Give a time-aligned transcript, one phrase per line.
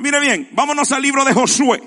[0.00, 1.82] Mire bien, vámonos al libro de Josué.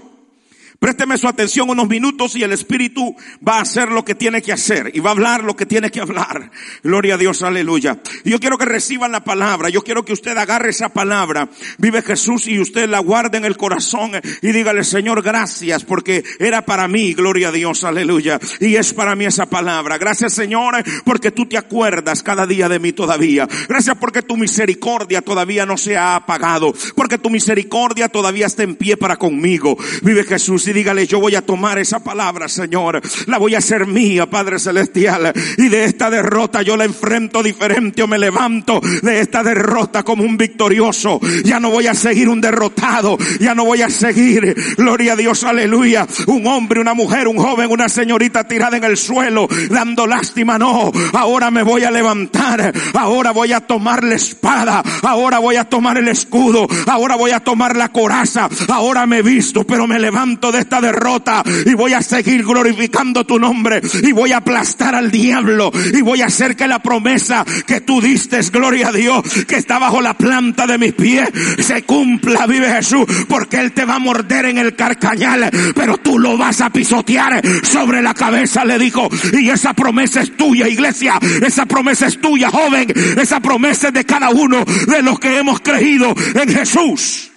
[0.80, 3.16] Présteme su atención unos minutos y el Espíritu
[3.48, 5.90] va a hacer lo que tiene que hacer y va a hablar lo que tiene
[5.90, 6.52] que hablar.
[6.84, 8.00] Gloria a Dios, aleluya.
[8.24, 9.70] Yo quiero que reciban la palabra.
[9.70, 11.50] Yo quiero que usted agarre esa palabra.
[11.78, 14.12] Vive Jesús y usted la guarde en el corazón
[14.42, 17.14] y dígale, Señor, gracias porque era para mí.
[17.14, 18.40] Gloria a Dios, aleluya.
[18.60, 19.98] Y es para mí esa palabra.
[19.98, 23.48] Gracias, Señor, porque tú te acuerdas cada día de mí todavía.
[23.68, 26.74] Gracias porque tu misericordia todavía no se ha apagado.
[26.96, 29.78] Porque tu misericordia todavía está en pie para conmigo.
[30.02, 33.02] Vive Jesús y dígale, yo voy a tomar esa palabra, Señor.
[33.28, 35.34] La voy a hacer mía, Padre Celestial.
[35.58, 40.24] Y de esta derrota yo la enfrento diferente o me levanto de esta derrota como
[40.24, 41.20] un victorioso.
[41.44, 43.18] Ya no voy a seguir un derrotado.
[43.40, 46.06] Ya no voy a seguir, gloria a Dios, aleluya.
[46.28, 50.60] Un hombre, una mujer, un joven, una señorita tirada en el suelo, dando lástima.
[50.60, 52.74] No, ahora me voy a levantar.
[52.94, 54.84] Ahora voy a tomar la espada.
[55.04, 56.68] Ahora voy a tomar el escudo.
[56.88, 58.50] Ahora voy a tomar la coraza.
[58.68, 63.26] Ahora me he visto, pero me levanto de esta derrota y voy a seguir glorificando
[63.26, 67.46] tu nombre y voy a aplastar al diablo y voy a hacer que la promesa
[67.66, 71.84] que tú diste, gloria a Dios, que está bajo la planta de mis pies, se
[71.84, 76.38] cumpla, vive Jesús, porque Él te va a morder en el carcañal, pero tú lo
[76.38, 81.66] vas a pisotear sobre la cabeza, le dijo, y esa promesa es tuya, iglesia, esa
[81.66, 86.14] promesa es tuya, joven, esa promesa es de cada uno de los que hemos creído
[86.34, 87.32] en Jesús.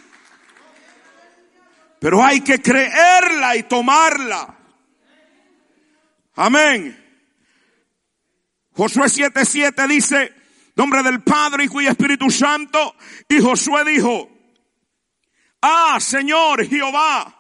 [2.01, 4.57] Pero hay que creerla y tomarla.
[6.35, 7.05] Amén.
[8.73, 10.33] Josué 7:7 dice,
[10.77, 12.95] nombre del Padre, Hijo y Espíritu Santo.
[13.29, 14.31] Y Josué dijo,
[15.61, 17.35] ah, Señor Jehová.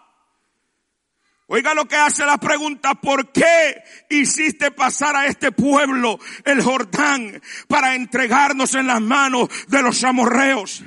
[1.50, 7.40] Oiga lo que hace la pregunta, ¿por qué hiciste pasar a este pueblo el Jordán
[7.68, 10.84] para entregarnos en las manos de los amorreos?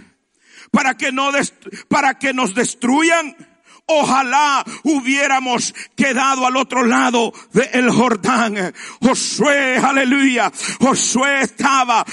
[0.70, 1.32] Para que no,
[1.88, 3.36] para que nos destruyan.
[4.00, 8.74] Ojalá hubiéramos quedado al otro lado del Jordán.
[9.02, 10.52] Josué, aleluya.
[10.80, 12.06] Josué estaba,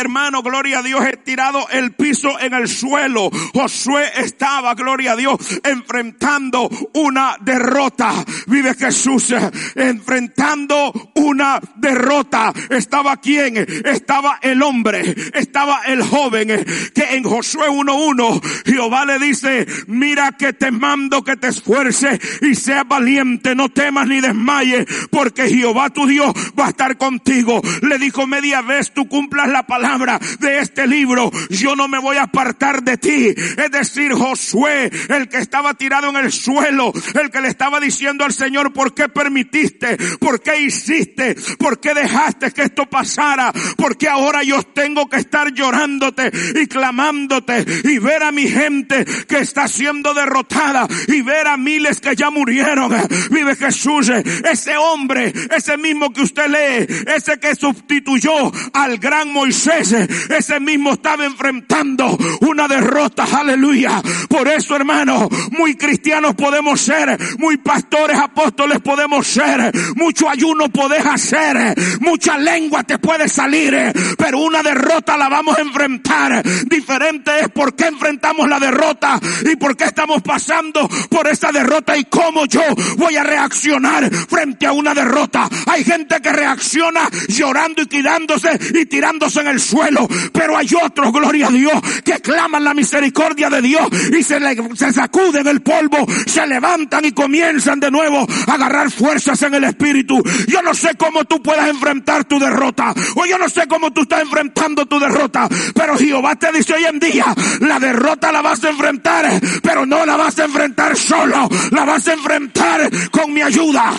[0.00, 3.30] hermano, gloria a Dios, he tirado el piso en el suelo.
[3.54, 8.12] Josué estaba, gloria a Dios, enfrentando una derrota.
[8.46, 9.32] Vive Jesús,
[9.76, 12.52] enfrentando una derrota.
[12.70, 13.56] Estaba quién?
[13.84, 16.48] Estaba el hombre, estaba el joven,
[16.94, 22.54] que en Josué 1.1 Jehová le dice, mira que te mando que te esfuerce y
[22.54, 27.60] seas valiente, no temas ni desmayes, porque Jehová tu Dios va a estar contigo.
[27.82, 32.16] Le dijo media vez, tú cumplas la palabra de este libro, yo no me voy
[32.16, 33.34] a apartar de ti.
[33.36, 38.24] Es decir, Josué, el que estaba tirado en el suelo, el que le estaba diciendo
[38.24, 39.96] al Señor, ¿por qué permitiste?
[40.18, 41.36] ¿Por qué hiciste?
[41.58, 43.52] ¿Por qué dejaste que esto pasara?
[43.76, 46.30] Porque ahora yo tengo que estar llorándote
[46.60, 52.00] y clamándote y ver a mi gente que está siendo derrotada y ver a miles
[52.00, 52.90] que ya murieron.
[53.30, 59.92] Vive Jesús, ese hombre, ese mismo que usted lee, ese que sustituyó al gran Moisés,
[59.92, 64.02] ese mismo estaba enfrentando una derrota, aleluya.
[64.28, 71.04] Por eso, hermano, muy cristianos podemos ser, muy pastores, apóstoles podemos ser, mucho ayuno podés
[71.04, 76.42] hacer, mucha lengua te puede salir, pero una derrota la vamos a enfrentar.
[76.66, 81.96] Diferente es por qué enfrentamos la derrota y por qué estamos pasando por esa derrota
[81.96, 82.62] y cómo yo
[82.96, 85.48] voy a reaccionar frente a una derrota.
[85.66, 91.12] Hay gente que reacciona llorando y quidándose y tirándose en el suelo, pero hay otros,
[91.12, 91.72] gloria a Dios,
[92.04, 97.04] que claman la misericordia de Dios y se, le, se sacuden el polvo, se levantan
[97.04, 100.22] y comienzan de nuevo a agarrar fuerzas en el espíritu.
[100.46, 104.02] Yo no sé cómo tú puedas enfrentar tu derrota, o yo no sé cómo tú
[104.02, 107.26] estás enfrentando tu derrota, pero Jehová te dice hoy en día,
[107.60, 112.06] la derrota la vas a enfrentar, pero no la vas a enfrentar solo, la vas
[112.08, 113.92] a enfrentar con mi ayuda.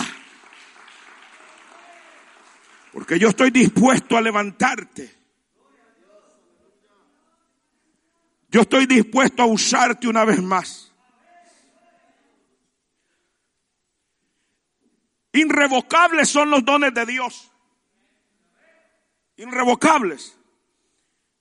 [2.92, 5.22] Porque yo estoy dispuesto a levantarte.
[8.48, 10.92] Yo estoy dispuesto a usarte una vez más.
[15.32, 17.50] Irrevocables son los dones de Dios.
[19.36, 20.36] Irrevocables.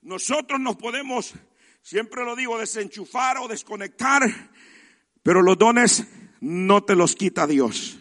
[0.02, 1.34] Nosotros nos podemos
[1.82, 4.51] siempre lo digo, desenchufar o desconectar,
[5.24, 6.08] pero los dones
[6.40, 8.00] no te los quita Dios.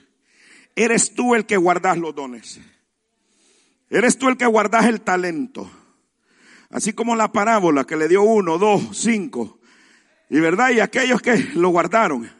[0.76, 2.60] Eres tú el que guardas los dones.
[3.90, 5.70] Eres tú el que guardas el talento.
[6.70, 9.58] Así como la parábola que le dio uno, dos, cinco.
[10.28, 12.30] Y verdad, y aquellos que lo guardaron.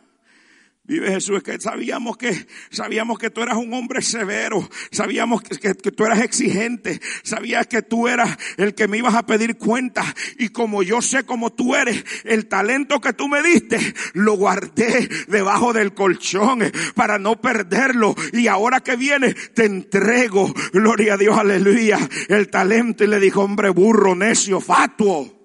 [0.82, 5.93] Vive Jesús, que sabíamos que, sabíamos que tú eras un hombre severo, sabíamos que, que,
[5.93, 10.03] tú eras exigente, sabías que tú eras el que me ibas a pedir cuenta
[10.38, 13.79] y como yo sé como tú eres, el talento que tú me diste,
[14.15, 16.61] lo guardé debajo del colchón
[16.97, 21.99] para no perderlo y ahora que viene te entrego, gloria a Dios, aleluya,
[22.29, 25.41] el talento y le dijo, hombre burro, necio, fatuo.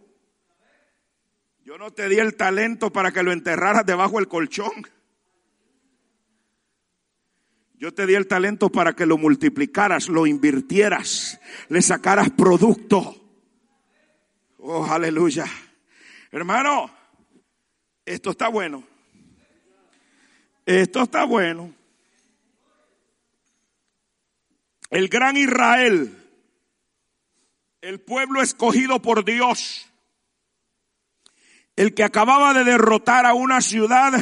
[1.64, 4.72] Yo no te di el talento para que lo enterraras debajo del colchón.
[7.78, 13.22] Yo te di el talento para que lo multiplicaras, lo invirtieras, le sacaras producto.
[14.60, 15.46] Oh, aleluya.
[16.32, 16.90] Hermano,
[18.06, 18.84] esto está bueno.
[20.66, 21.76] Esto está bueno.
[24.90, 26.18] El gran Israel,
[27.82, 29.92] el pueblo escogido por Dios,
[31.76, 34.14] el que acababa de derrotar a una ciudad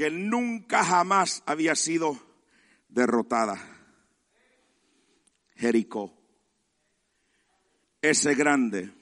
[0.00, 2.18] que nunca jamás había sido
[2.88, 3.62] derrotada.
[5.56, 6.10] Jericó.
[8.00, 8.94] Ese grande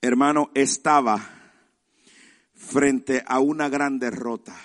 [0.00, 1.20] hermano estaba
[2.52, 4.60] frente a una gran derrota.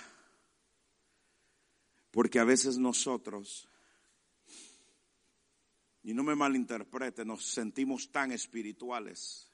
[2.10, 3.70] Porque a veces nosotros,
[6.02, 9.47] y no me malinterprete, nos sentimos tan espirituales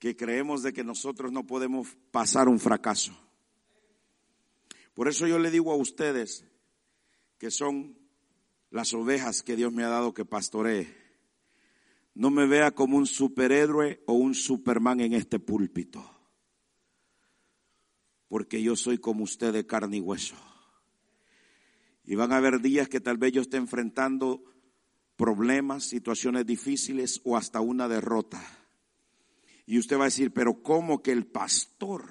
[0.00, 3.12] que creemos de que nosotros no podemos pasar un fracaso.
[4.94, 6.46] Por eso yo le digo a ustedes
[7.38, 7.98] que son
[8.70, 10.96] las ovejas que Dios me ha dado que pastoree.
[12.14, 16.02] No me vea como un superhéroe o un superman en este púlpito.
[18.26, 20.36] Porque yo soy como usted de carne y hueso.
[22.04, 24.42] Y van a haber días que tal vez yo esté enfrentando
[25.16, 28.42] problemas, situaciones difíciles o hasta una derrota.
[29.66, 32.04] Y usted va a decir, pero ¿cómo que el pastor?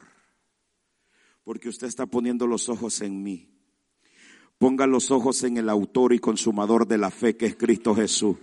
[1.44, 3.50] Porque usted está poniendo los ojos en mí.
[4.57, 8.38] Ponga los ojos en el autor y consumador de la fe que es Cristo Jesús.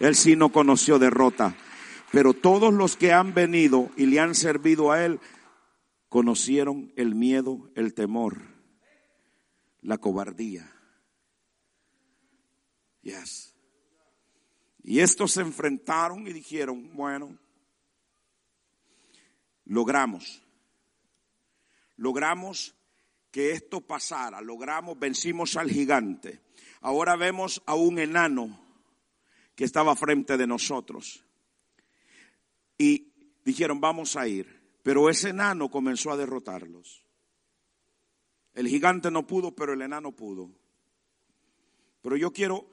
[0.00, 1.56] Él sí no conoció derrota,
[2.12, 5.20] pero todos los que han venido y le han servido a Él
[6.08, 8.40] conocieron el miedo, el temor,
[9.82, 10.72] la cobardía.
[13.02, 13.54] Yes.
[14.82, 17.38] Y estos se enfrentaron y dijeron, bueno,
[19.66, 20.42] logramos.
[21.96, 22.74] Logramos
[23.30, 26.40] que esto pasara, logramos, vencimos al gigante.
[26.80, 28.58] Ahora vemos a un enano
[29.54, 31.22] que estaba frente de nosotros.
[32.78, 33.12] Y
[33.44, 34.56] dijeron, vamos a ir.
[34.82, 37.04] Pero ese enano comenzó a derrotarlos.
[38.54, 40.50] El gigante no pudo, pero el enano pudo.
[42.02, 42.70] Pero yo quiero,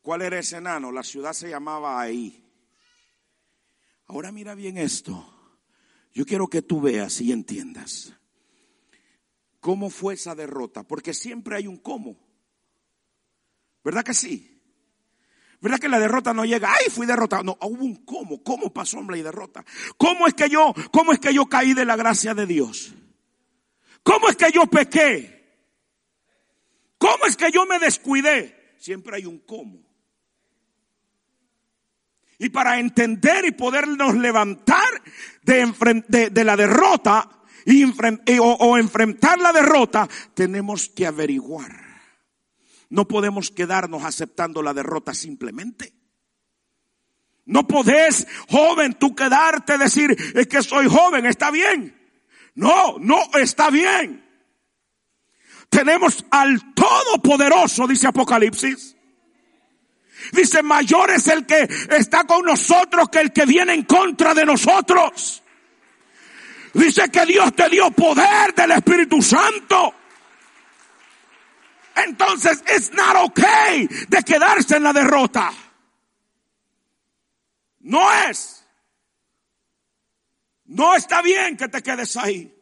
[0.00, 0.90] ¿cuál era ese enano?
[0.90, 2.44] La ciudad se llamaba ahí.
[4.06, 5.39] Ahora mira bien esto.
[6.12, 8.12] Yo quiero que tú veas y entiendas
[9.60, 12.16] cómo fue esa derrota, porque siempre hay un cómo.
[13.84, 14.60] ¿Verdad que sí?
[15.60, 16.72] ¿Verdad que la derrota no llega?
[16.72, 17.42] ¡Ay, fui derrotado!
[17.42, 18.42] No, hubo un cómo.
[18.42, 19.64] ¿Cómo pasó, hombre, y derrota?
[19.98, 22.94] ¿Cómo es que yo, cómo es que yo caí de la gracia de Dios?
[24.02, 25.38] ¿Cómo es que yo pequé?
[26.96, 28.74] ¿Cómo es que yo me descuidé?
[28.78, 29.89] Siempre hay un cómo.
[32.40, 34.88] Y para entender y podernos levantar
[35.42, 37.28] de, de, la derrota
[38.40, 41.70] o, o enfrentar la derrota, tenemos que averiguar.
[42.88, 45.92] No podemos quedarnos aceptando la derrota simplemente.
[47.44, 51.94] No podés, joven, tú quedarte decir, es que soy joven, está bien.
[52.54, 54.24] No, no está bien.
[55.68, 58.96] Tenemos al Todopoderoso, dice Apocalipsis,
[60.32, 64.44] Dice, mayor es el que está con nosotros que el que viene en contra de
[64.44, 65.42] nosotros.
[66.72, 69.94] Dice que Dios te dio poder del Espíritu Santo.
[71.96, 75.52] Entonces, es not okay de quedarse en la derrota.
[77.80, 78.64] No es.
[80.66, 82.54] No está bien que te quedes ahí.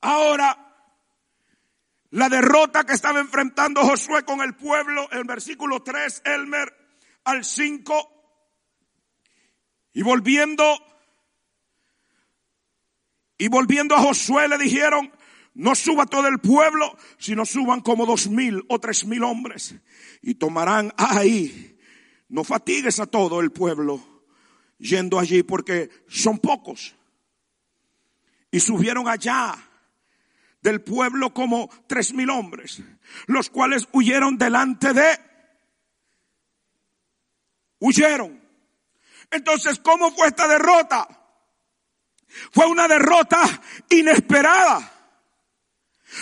[0.00, 0.65] Ahora,
[2.10, 6.72] la derrota que estaba enfrentando Josué con el pueblo, el versículo 3, Elmer,
[7.24, 8.12] al 5.
[9.94, 10.64] Y volviendo,
[13.38, 15.12] y volviendo a Josué le dijeron,
[15.54, 19.74] no suba todo el pueblo, sino suban como dos mil o tres mil hombres.
[20.22, 21.76] Y tomarán ahí
[22.28, 24.00] no fatigues a todo el pueblo
[24.78, 26.94] yendo allí porque son pocos.
[28.50, 29.54] Y subieron allá
[30.62, 32.82] del pueblo como tres mil hombres,
[33.26, 35.18] los cuales huyeron delante de,
[37.78, 38.40] huyeron.
[39.30, 41.06] Entonces, ¿cómo fue esta derrota?
[42.52, 43.40] Fue una derrota
[43.90, 44.92] inesperada.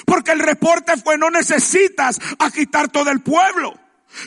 [0.07, 3.79] Porque el reporte fue no necesitas agitar todo el pueblo.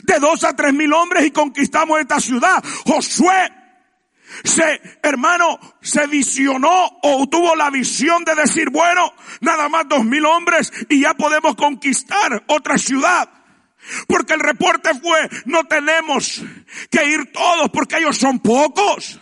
[0.02, 2.62] De dos a tres mil hombres y conquistamos esta ciudad.
[2.86, 3.50] Josué
[4.44, 10.24] se, hermano, se visionó o tuvo la visión de decir, bueno, nada más dos mil
[10.24, 13.28] hombres y ya podemos conquistar otra ciudad.
[14.06, 16.42] Porque el reporte fue, no tenemos
[16.90, 19.20] que ir todos porque ellos son pocos.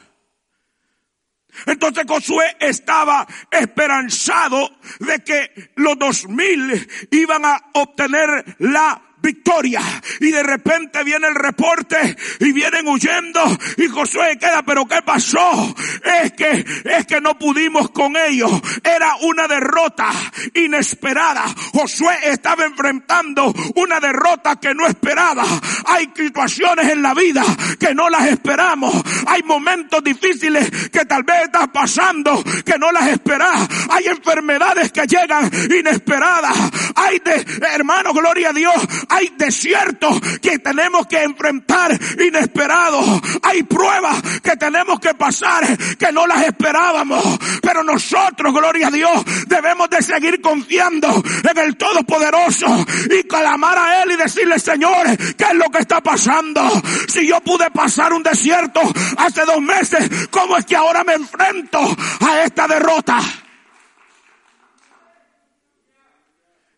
[1.65, 9.81] Entonces Josué estaba esperanzado de que los dos mil iban a obtener la victoria.
[10.21, 13.43] Y de repente viene el reporte y vienen huyendo
[13.77, 15.75] y Josué queda, pero ¿qué pasó?
[16.23, 18.51] Es que, es que no pudimos con ellos.
[18.85, 20.11] Era una derrota
[20.55, 21.45] inesperada.
[21.73, 25.45] Josué estaba enfrentando una derrota que no esperaba.
[25.87, 27.45] Hay situaciones en la vida
[27.81, 28.95] que no las esperamos.
[29.27, 33.69] Hay momentos difíciles que tal vez estás pasando que no las esperas.
[33.91, 36.57] Hay enfermedades que llegan inesperadas.
[36.95, 38.75] Hay de, hermano, gloria a Dios,
[39.17, 43.05] hay desiertos que tenemos que enfrentar inesperados.
[43.43, 45.65] Hay pruebas que tenemos que pasar
[45.97, 47.39] que no las esperábamos.
[47.63, 51.09] Pero nosotros, gloria a Dios, debemos de seguir confiando
[51.51, 52.67] en el Todopoderoso
[53.11, 56.63] y clamar a Él y decirle, Señor, ¿qué es lo que está pasando?
[57.09, 58.81] Si yo pude pasar un desierto
[59.17, 61.81] hace dos meses, ¿cómo es que ahora me enfrento
[62.21, 63.19] a esta derrota?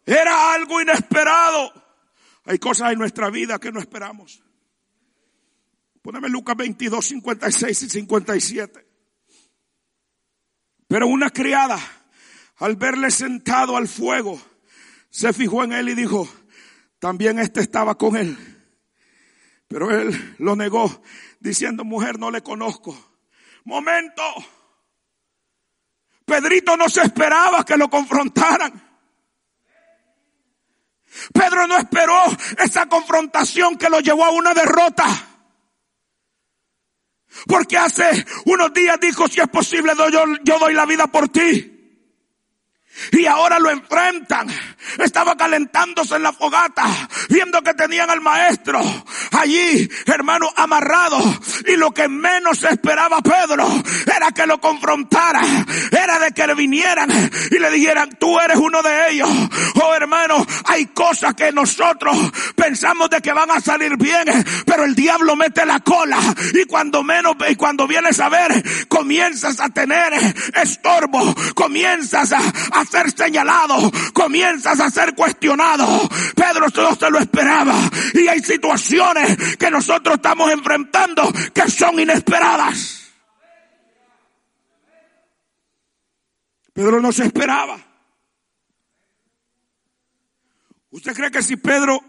[0.07, 1.88] Era algo inesperado.
[2.49, 4.43] Hay cosas en nuestra vida que no esperamos.
[6.01, 8.89] Póneme Lucas 22, 56 y 57.
[10.87, 11.79] Pero una criada,
[12.57, 14.41] al verle sentado al fuego,
[15.11, 16.27] se fijó en él y dijo,
[16.99, 18.39] también este estaba con él.
[19.69, 21.03] Pero él lo negó,
[21.41, 22.97] diciendo, mujer, no le conozco.
[23.65, 24.23] Momento.
[26.25, 28.88] Pedrito no se esperaba que lo confrontaran.
[31.33, 32.17] Pedro no esperó
[32.59, 35.07] esa confrontación que lo llevó a una derrota.
[37.47, 41.78] Porque hace unos días dijo, si es posible, yo, doy la vida por ti.
[43.13, 44.49] Y ahora lo enfrentan.
[44.99, 46.85] Estaba calentándose en la fogata,
[47.29, 48.81] viendo que tenían al maestro
[49.33, 51.19] allí, hermano, amarrado.
[51.67, 53.67] Y lo que menos esperaba Pedro
[54.07, 55.41] era que lo confrontara.
[55.91, 57.11] Era de que le vinieran
[57.51, 59.29] y le dijeran, tú eres uno de ellos.
[59.83, 62.17] Oh hermano, hay cosas que nosotros
[62.55, 64.25] pensamos de que van a salir bien,
[64.67, 66.19] pero el diablo mete la cola.
[66.55, 70.13] Y cuando menos, y cuando vienes a ver, comienzas a tener
[70.55, 76.09] estorbo, comienzas a, a ser señalado, comienzas a ser cuestionado.
[76.35, 77.75] Pedro no se lo esperaba.
[78.15, 83.13] Y hay situaciones que nosotros estamos enfrentando que son inesperadas.
[86.73, 87.85] Pedro no se esperaba.
[90.91, 92.01] ¿Usted cree que si Pedro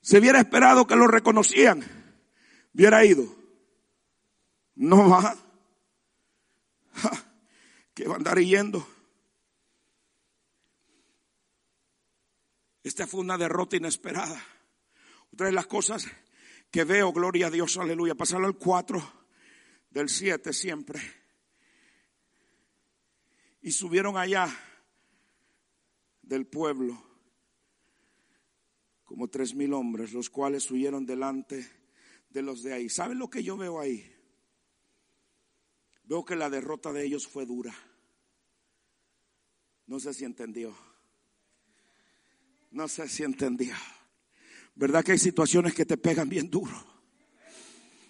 [0.00, 1.82] se hubiera esperado que lo reconocían,
[2.74, 3.24] hubiera ido?
[4.74, 5.36] No va.
[7.94, 8.86] que va a andar yendo.
[12.82, 14.42] Esta fue una derrota inesperada.
[15.32, 16.06] Otra de las cosas
[16.70, 19.12] que veo, gloria a Dios, aleluya, pasarlo al 4
[19.90, 21.00] del 7 siempre.
[23.60, 24.48] Y subieron allá
[26.22, 27.12] del pueblo
[29.04, 31.70] como tres mil hombres, los cuales huyeron delante
[32.30, 32.88] de los de ahí.
[32.88, 34.10] ¿Saben lo que yo veo ahí?
[36.04, 37.74] Veo que la derrota de ellos fue dura.
[39.86, 40.74] No sé si entendió.
[42.72, 43.76] No sé si entendía.
[44.74, 46.92] ¿Verdad que hay situaciones que te pegan bien duro?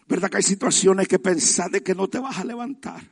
[0.07, 3.03] ¿Verdad que hay situaciones que pensás de que no te vas a levantar?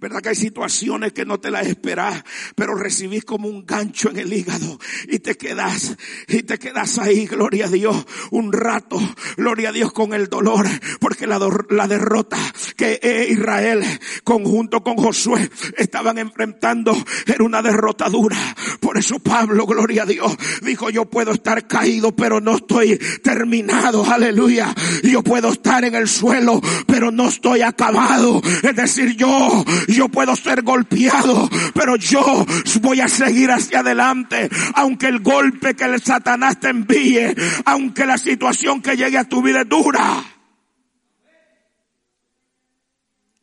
[0.00, 2.22] ¿Verdad que hay situaciones que no te las esperas,
[2.54, 5.96] pero recibís como un gancho en el hígado y te quedas,
[6.28, 8.98] y te quedas ahí, gloria a Dios, un rato,
[9.36, 10.66] gloria a Dios con el dolor,
[11.00, 11.38] porque la,
[11.70, 12.38] la derrota
[12.76, 13.84] que eh, Israel
[14.24, 16.96] conjunto con Josué estaban enfrentando
[17.26, 18.38] era una derrota dura.
[18.80, 24.04] Por eso Pablo, gloria a Dios, dijo yo puedo estar caído, pero no estoy terminado,
[24.04, 24.74] aleluya.
[25.02, 28.40] Yo puedo estar en el suelo, pero no estoy acabado.
[28.62, 32.46] Es decir, yo yo puedo ser golpeado, pero yo
[32.80, 37.34] voy a seguir hacia adelante, aunque el golpe que el Satanás te envíe,
[37.64, 40.24] aunque la situación que llegue a tu vida es dura.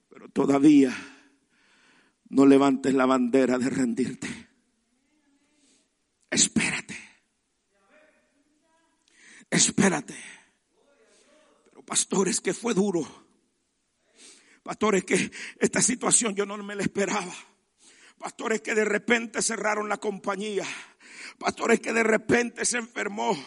[0.10, 0.96] Pero todavía
[2.29, 4.48] no levantes la bandera de rendirte.
[6.29, 6.98] Espérate.
[9.50, 10.15] Espérate.
[11.65, 13.26] Pero pastores, que fue duro.
[14.68, 17.34] Pastores, que esta situación yo no me la esperaba.
[18.20, 20.66] Pastores que de repente cerraron la compañía.
[21.38, 23.38] Pastores que de repente se enfermó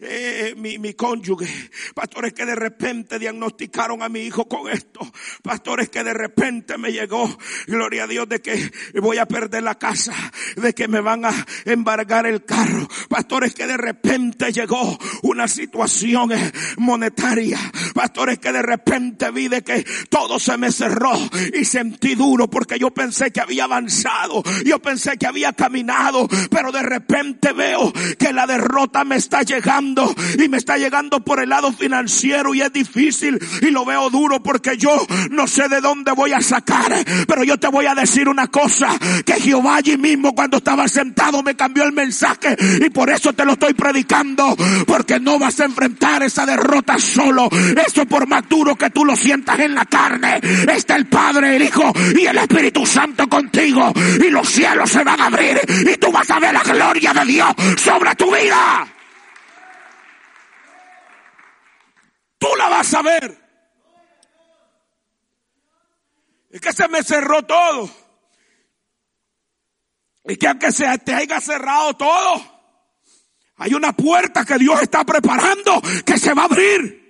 [0.00, 1.46] eh, mi, mi cónyuge.
[1.94, 5.00] Pastores que de repente diagnosticaron a mi hijo con esto.
[5.42, 7.28] Pastores que de repente me llegó,
[7.66, 10.14] gloria a Dios, de que voy a perder la casa,
[10.56, 12.88] de que me van a embargar el carro.
[13.10, 17.58] Pastores que de repente llegó una situación eh, monetaria.
[17.92, 21.12] Pastores que de repente vi de que todo se me cerró
[21.52, 24.42] y sentí duro porque yo pensé que había avanzado.
[24.64, 30.14] Yo pensé que había caminado, pero de repente veo que la derrota me está llegando
[30.38, 34.42] y me está llegando por el lado financiero y es difícil y lo veo duro
[34.42, 36.92] porque yo no sé de dónde voy a sacar,
[37.26, 38.88] pero yo te voy a decir una cosa,
[39.24, 43.44] que Jehová allí mismo cuando estaba sentado me cambió el mensaje y por eso te
[43.44, 47.48] lo estoy predicando, porque no vas a enfrentar esa derrota solo,
[47.86, 50.40] eso por más duro que tú lo sientas en la carne,
[50.72, 55.20] está el Padre, el Hijo y el Espíritu Santo contigo y los cielos se van
[55.20, 58.86] a abrir y tú vas a ver la gloria de Dios sobre tu vida.
[62.38, 63.44] Tú la vas a ver.
[66.50, 67.90] Es que se me cerró todo.
[70.24, 72.54] Y que aunque se te haya cerrado todo,
[73.56, 77.04] hay una puerta que Dios está preparando que se va a abrir.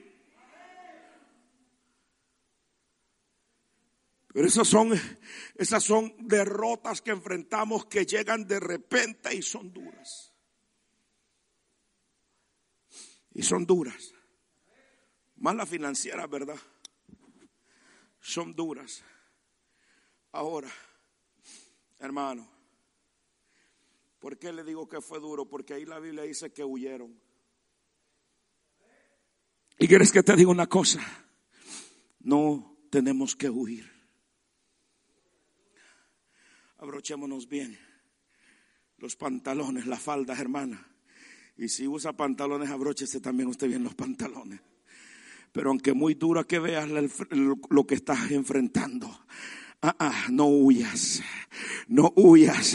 [4.33, 5.01] Pero esas son,
[5.55, 10.33] esas son derrotas que enfrentamos que llegan de repente y son duras.
[13.33, 14.13] Y son duras.
[15.37, 16.59] Más la financiera, ¿verdad?
[18.21, 19.05] Son duras.
[20.33, 20.71] Ahora,
[22.01, 22.49] hermano,
[24.19, 25.49] ¿por qué le digo que fue duro?
[25.49, 27.21] Porque ahí la Biblia dice que huyeron.
[29.79, 31.01] ¿Y quieres que te diga una cosa?
[32.21, 33.94] No tenemos que huir.
[36.79, 37.79] Abrochémonos bien
[38.99, 40.87] los pantalones, las faldas, hermana.
[41.57, 44.61] Y si usa pantalones, abróchese también usted bien los pantalones.
[45.53, 49.09] Pero aunque muy dura que veas lo que estás enfrentando,
[49.87, 51.23] Ah, ah, no huyas,
[51.89, 52.75] no huyas,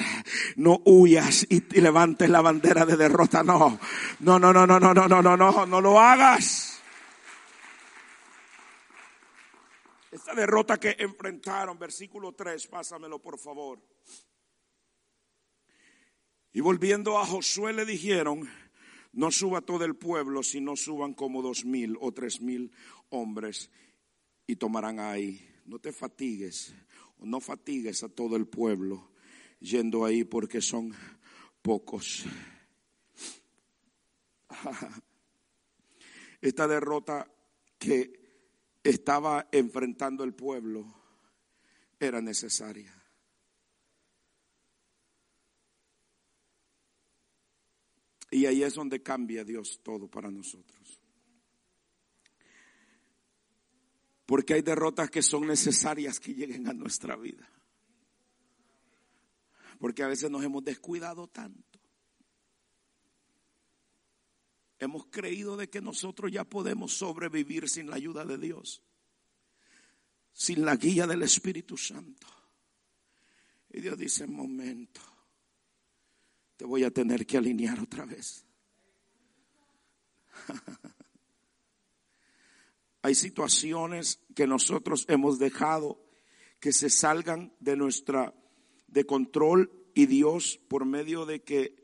[0.56, 3.42] no huyas y, y, levantes la bandera de derrota.
[3.42, 3.80] No,
[4.20, 6.69] no, no, no, no, no, no, no, no, no, no lo hagas.
[10.12, 13.80] Esta derrota que enfrentaron, versículo 3, pásamelo por favor.
[16.52, 18.50] Y volviendo a Josué le dijeron,
[19.14, 22.72] no suba todo el pueblo, sino suban como dos mil o tres mil
[23.10, 23.70] hombres
[24.48, 25.46] y tomarán ahí.
[25.66, 26.74] No te fatigues
[27.20, 29.12] no fatigues a todo el pueblo
[29.60, 30.94] yendo ahí porque son
[31.62, 32.26] pocos.
[36.42, 37.30] Esta derrota
[37.78, 38.19] que
[38.84, 40.86] estaba enfrentando el pueblo
[42.00, 42.96] era necesaria.
[48.32, 51.02] Y ahí es donde cambia Dios todo para nosotros.
[54.26, 57.50] Porque hay derrotas que son necesarias que lleguen a nuestra vida.
[59.80, 61.69] Porque a veces nos hemos descuidado tanto.
[64.80, 68.82] Hemos creído de que nosotros ya podemos sobrevivir sin la ayuda de Dios.
[70.32, 72.28] Sin la guía del Espíritu Santo.
[73.70, 75.02] Y Dios dice, momento,
[76.56, 78.46] te voy a tener que alinear otra vez.
[83.02, 86.02] Hay situaciones que nosotros hemos dejado
[86.60, 88.34] que se salgan de nuestra
[88.88, 91.76] de control y Dios por medio de que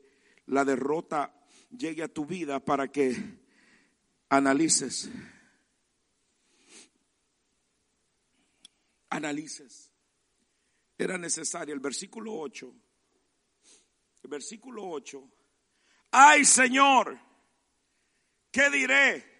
[0.46, 1.35] la derrota
[1.76, 3.16] llegue a tu vida para que
[4.28, 5.08] analices.
[9.10, 9.92] Analices.
[10.98, 12.74] Era necesario el versículo 8.
[14.22, 15.30] El versículo 8.
[16.10, 17.18] Ay, Señor,
[18.50, 19.36] ¿qué diré?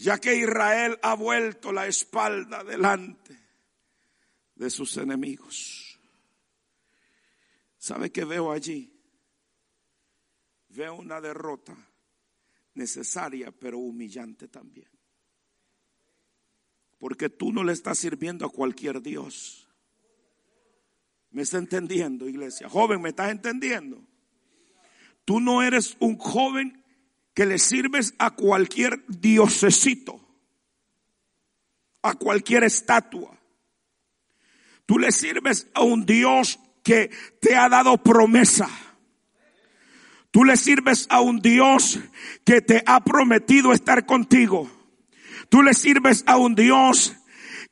[0.00, 3.38] ya que Israel ha vuelto la espalda delante
[4.54, 6.00] de sus enemigos.
[7.76, 8.98] ¿Sabe qué veo allí?
[10.70, 11.76] Veo una derrota
[12.74, 14.88] necesaria pero humillante también.
[16.98, 19.68] Porque tú no le estás sirviendo a cualquier Dios.
[21.30, 22.68] ¿Me está entendiendo, iglesia?
[22.68, 24.02] Joven, ¿me estás entendiendo?
[25.24, 26.84] Tú no eres un joven
[27.34, 30.20] que le sirves a cualquier diosecito,
[32.02, 33.38] a cualquier estatua.
[34.86, 38.68] Tú le sirves a un Dios que te ha dado promesa.
[40.30, 41.98] Tú le sirves a un Dios
[42.44, 44.70] que te ha prometido estar contigo.
[45.48, 47.16] Tú le sirves a un Dios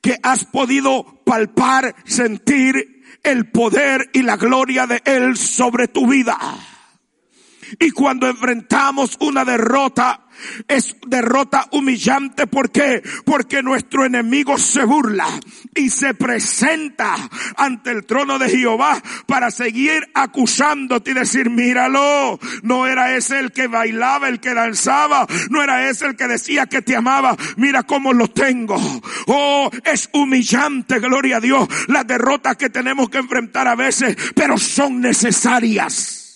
[0.00, 6.38] que has podido palpar, sentir el poder y la gloria de Él sobre tu vida.
[7.78, 10.28] Y cuando enfrentamos una derrota,
[10.66, 12.46] es derrota humillante.
[12.46, 13.02] ¿Por qué?
[13.24, 15.26] Porque nuestro enemigo se burla
[15.74, 17.14] y se presenta
[17.56, 23.52] ante el trono de Jehová para seguir acusándote y decir, míralo, no era ese el
[23.52, 27.82] que bailaba, el que danzaba, no era ese el que decía que te amaba, mira
[27.82, 28.78] cómo lo tengo.
[29.26, 34.58] Oh, es humillante, gloria a Dios, las derrotas que tenemos que enfrentar a veces, pero
[34.58, 36.27] son necesarias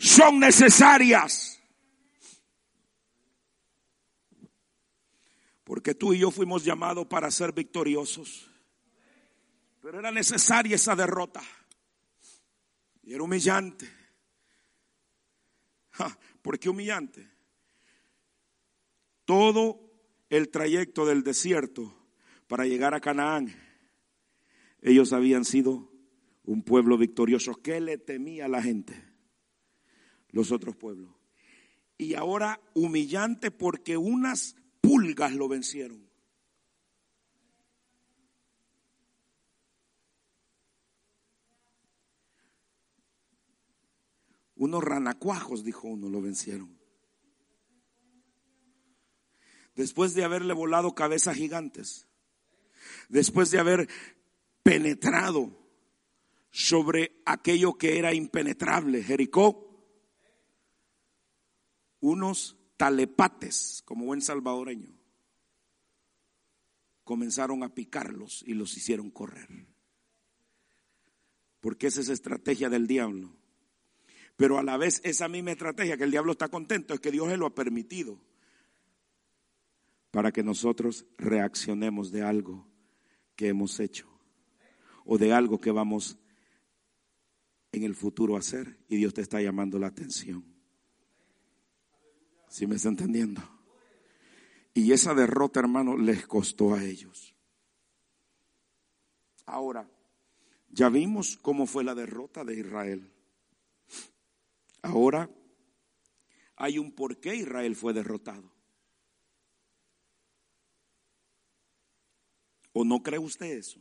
[0.00, 1.60] son necesarias.
[5.62, 8.50] Porque tú y yo fuimos llamados para ser victoriosos.
[9.82, 11.42] Pero era necesaria esa derrota.
[13.02, 13.88] Y era humillante.
[16.42, 17.30] ¿Por qué humillante?
[19.26, 19.92] Todo
[20.30, 21.94] el trayecto del desierto
[22.48, 23.54] para llegar a Canaán,
[24.80, 25.92] ellos habían sido
[26.44, 27.60] un pueblo victorioso.
[27.62, 29.09] ¿Qué le temía a la gente?
[30.32, 31.10] Los otros pueblos.
[31.98, 36.08] Y ahora humillante porque unas pulgas lo vencieron.
[44.56, 46.78] Unos ranacuajos, dijo uno, lo vencieron.
[49.74, 52.06] Después de haberle volado cabezas gigantes,
[53.08, 53.88] después de haber
[54.62, 55.58] penetrado
[56.50, 59.69] sobre aquello que era impenetrable, Jericó,
[62.00, 64.92] unos talepates, como buen salvadoreño,
[67.04, 69.66] comenzaron a picarlos y los hicieron correr.
[71.60, 73.36] Porque esa es estrategia del diablo.
[74.36, 77.28] Pero a la vez esa misma estrategia que el diablo está contento es que Dios
[77.28, 78.18] se lo ha permitido
[80.10, 82.66] para que nosotros reaccionemos de algo
[83.36, 84.08] que hemos hecho
[85.04, 86.18] o de algo que vamos
[87.72, 90.49] en el futuro a hacer y Dios te está llamando la atención.
[92.50, 93.40] Si me está entendiendo?
[94.74, 97.34] Y esa derrota, hermano, les costó a ellos.
[99.46, 99.88] Ahora,
[100.68, 103.12] ya vimos cómo fue la derrota de Israel.
[104.82, 105.30] Ahora
[106.56, 108.52] hay un por qué Israel fue derrotado.
[112.72, 113.80] ¿O no cree usted eso?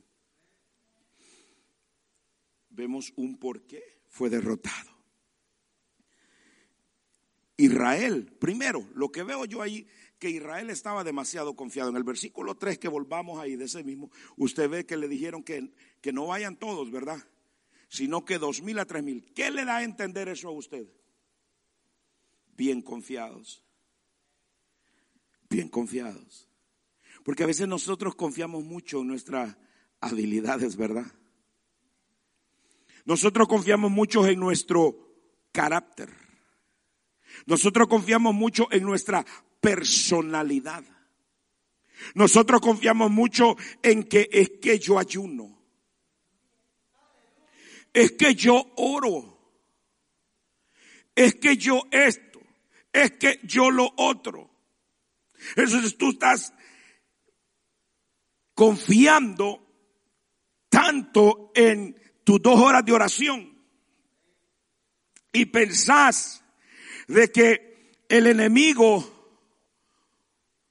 [2.70, 4.99] Vemos un por qué fue derrotado.
[7.60, 9.86] Israel, primero, lo que veo yo ahí,
[10.18, 11.90] que Israel estaba demasiado confiado.
[11.90, 15.44] En el versículo 3 que volvamos ahí de ese mismo, usted ve que le dijeron
[15.44, 17.22] que, que no vayan todos, ¿verdad?
[17.90, 19.26] Sino que dos mil a tres mil.
[19.34, 20.88] ¿Qué le da a entender eso a usted?
[22.56, 23.62] Bien confiados.
[25.50, 26.48] Bien confiados.
[27.26, 29.58] Porque a veces nosotros confiamos mucho en nuestras
[30.00, 31.12] habilidades, ¿verdad?
[33.04, 35.14] Nosotros confiamos mucho en nuestro
[35.52, 36.29] carácter.
[37.46, 39.26] Nosotros confiamos mucho en nuestra
[39.60, 40.84] personalidad.
[42.14, 45.60] Nosotros confiamos mucho en que es que yo ayuno.
[47.94, 49.38] Es que yo oro.
[51.16, 52.40] Es que yo esto.
[52.94, 54.50] Es que yo lo otro.
[55.56, 56.54] Entonces tú estás
[58.54, 59.66] confiando
[60.70, 63.58] tanto en tus dos horas de oración
[65.32, 66.44] y pensás
[67.10, 69.04] de que el enemigo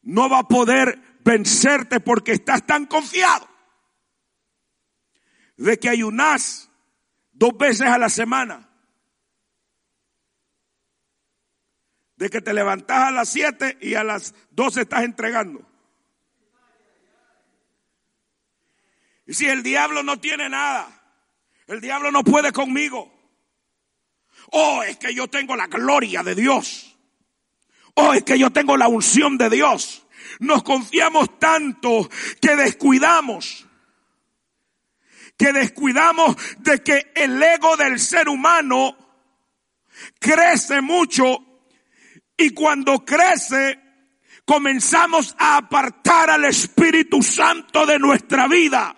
[0.02, 3.46] no va a poder vencerte porque estás tan confiado
[5.56, 6.70] de que ayunas
[7.32, 8.70] dos veces a la semana,
[12.14, 15.68] de que te levantas a las siete y a las doce estás entregando.
[19.26, 20.88] Y si el diablo no tiene nada,
[21.66, 23.17] el diablo no puede conmigo.
[24.50, 26.96] Oh, es que yo tengo la gloria de Dios.
[27.94, 30.06] Oh, es que yo tengo la unción de Dios.
[30.40, 32.08] Nos confiamos tanto
[32.40, 33.66] que descuidamos.
[35.36, 38.96] Que descuidamos de que el ego del ser humano
[40.18, 41.38] crece mucho
[42.36, 43.80] y cuando crece
[44.44, 48.96] comenzamos a apartar al Espíritu Santo de nuestra vida.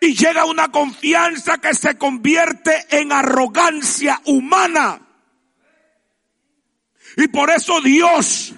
[0.00, 5.00] Y llega una confianza que se convierte en arrogancia humana.
[7.16, 8.54] Y por eso Dios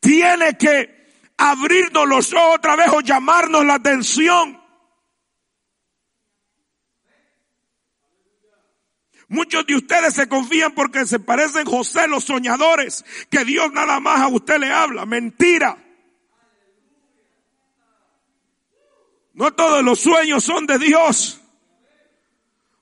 [0.00, 1.02] tiene que
[1.38, 4.60] abrirnos los ojos otra vez o llamarnos la atención.
[9.28, 14.20] Muchos de ustedes se confían porque se parecen José los soñadores, que Dios nada más
[14.20, 15.06] a usted le habla.
[15.06, 15.81] Mentira.
[19.34, 21.40] No todos los sueños son de Dios.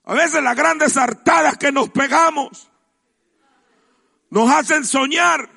[0.05, 2.71] A veces las grandes hartadas que nos pegamos
[4.31, 5.49] nos hacen soñar.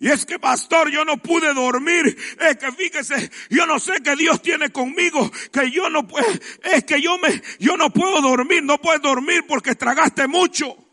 [0.00, 2.16] Y es que pastor, yo no pude dormir.
[2.40, 6.26] Es que fíjese, yo no sé qué Dios tiene conmigo, que yo no puedo,
[6.62, 10.87] es que yo me, yo no puedo dormir, no puedes dormir porque tragaste mucho.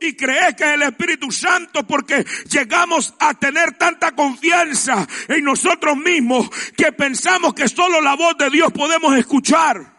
[0.00, 5.96] Y crees que es el Espíritu Santo porque llegamos a tener tanta confianza en nosotros
[5.96, 9.96] mismos que pensamos que solo la voz de Dios podemos escuchar.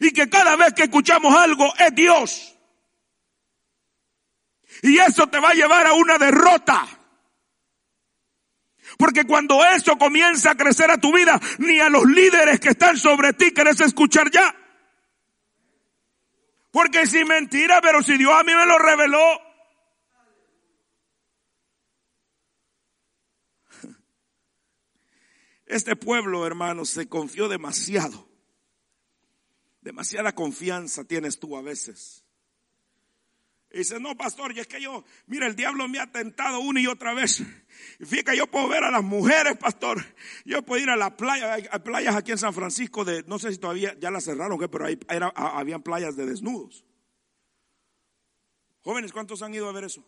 [0.00, 2.54] Y que cada vez que escuchamos algo es Dios.
[4.82, 6.86] Y eso te va a llevar a una derrota.
[8.96, 12.96] Porque cuando eso comienza a crecer a tu vida, ni a los líderes que están
[12.96, 14.54] sobre ti querés escuchar ya.
[16.74, 19.24] Porque si mentira, pero si Dios a mí me lo reveló.
[25.66, 28.28] Este pueblo, hermanos, se confió demasiado.
[29.82, 32.23] Demasiada confianza tienes tú a veces.
[33.74, 36.80] Y dice, no, pastor, y es que yo, mira, el diablo me ha tentado una
[36.80, 37.42] y otra vez.
[37.98, 40.00] Y fíjate, yo puedo ver a las mujeres, pastor.
[40.44, 43.50] Yo puedo ir a la playa, hay, playas aquí en San Francisco de, no sé
[43.50, 46.84] si todavía ya las cerraron, pero ahí era, habían playas de desnudos.
[48.82, 50.06] Jóvenes, ¿cuántos han ido a ver eso?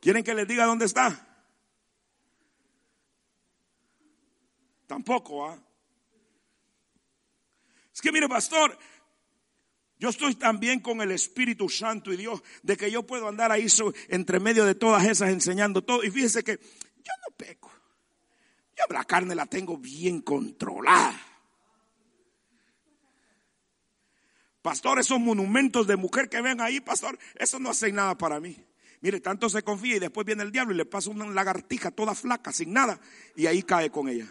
[0.00, 1.26] ¿Quieren que les diga dónde está?
[4.86, 5.60] Tampoco, ¿ah?
[7.92, 8.78] Es que mire, pastor,
[9.98, 13.66] yo estoy también con el Espíritu Santo y Dios de que yo puedo andar ahí
[14.08, 16.02] entre medio de todas esas enseñando todo.
[16.02, 17.70] Y fíjese que yo no peco.
[18.76, 21.20] Yo la carne la tengo bien controlada.
[24.62, 28.56] Pastor, esos monumentos de mujer que ven ahí, pastor, eso no hace nada para mí.
[29.02, 32.14] Mire, tanto se confía y después viene el diablo y le pasa una lagartija toda
[32.14, 33.00] flaca, sin nada,
[33.34, 34.30] y ahí cae con ella.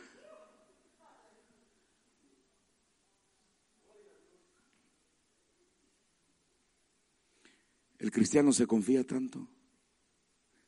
[7.99, 9.49] El cristiano se confía tanto,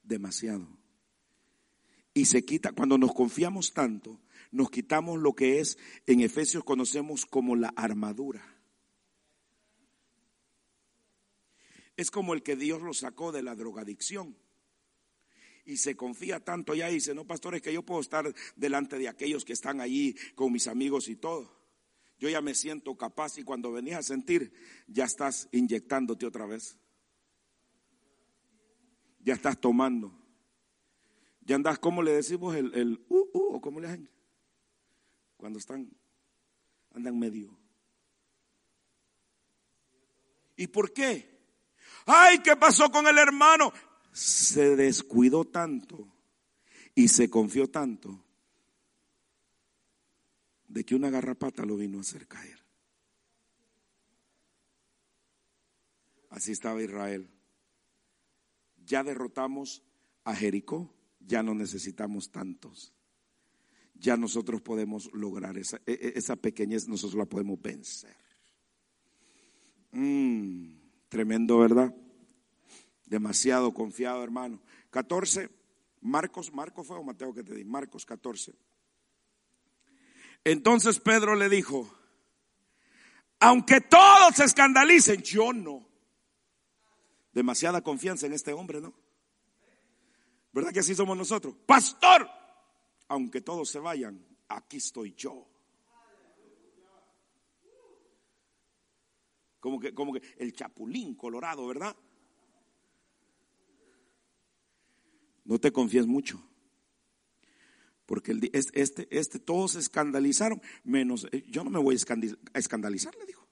[0.04, 0.68] demasiado.
[2.14, 4.20] Y se quita, cuando nos confiamos tanto,
[4.52, 8.44] nos quitamos lo que es, en Efesios conocemos como la armadura.
[11.96, 14.36] Es como el que Dios lo sacó de la drogadicción.
[15.64, 19.08] Y se confía tanto ya y dice, no, pastores, que yo puedo estar delante de
[19.08, 21.62] aquellos que están allí con mis amigos y todo.
[22.20, 24.52] Yo ya me siento capaz y cuando venías a sentir,
[24.88, 26.81] ya estás inyectándote otra vez
[29.24, 30.12] ya estás tomando.
[31.42, 34.10] Ya andas, ¿cómo le decimos el, el uh, uh, o cómo le hacen?
[35.38, 35.92] Cuando están,
[36.94, 37.58] andan medio.
[40.56, 41.40] ¿Y por qué?
[42.06, 43.74] Ay, ¿qué pasó con el hermano?
[44.12, 46.08] Se descuidó tanto
[46.94, 48.24] y se confió tanto
[50.68, 52.60] de que una garrapata lo vino a hacer caer.
[56.30, 57.30] Así estaba Israel
[58.86, 59.84] ya derrotamos
[60.24, 62.94] a Jericó, ya no necesitamos tantos.
[63.96, 68.16] Ya nosotros podemos lograr esa, e, e, esa pequeñez, nosotros la podemos vencer.
[69.92, 70.74] Mm,
[71.10, 71.94] tremendo, ¿verdad?
[73.06, 74.62] Demasiado confiado, hermano.
[74.90, 75.50] 14,
[76.02, 78.54] Marcos, Marcos fue o Mateo que te di, Marcos 14.
[80.44, 81.94] Entonces Pedro le dijo,
[83.40, 85.91] aunque todos se escandalicen, yo no.
[87.34, 88.94] Demasiada confianza en este hombre, ¿no?
[90.52, 91.56] ¿Verdad que así somos nosotros?
[91.66, 92.30] Pastor,
[93.08, 95.48] aunque todos se vayan, aquí estoy yo.
[99.60, 101.96] Como que, como que el chapulín colorado, ¿verdad?
[105.46, 106.42] No te confíes mucho.
[108.06, 113.16] Porque el, este, este, todos se escandalizaron, menos, eh, yo no me voy a escandalizar,
[113.16, 113.48] le dijo.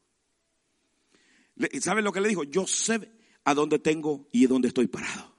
[1.79, 2.43] ¿Sabe lo que le dijo?
[2.43, 3.11] Yo sé,
[3.49, 5.35] a dónde tengo y dónde estoy parado.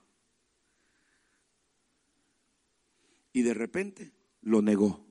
[3.33, 5.07] Y de repente lo negó.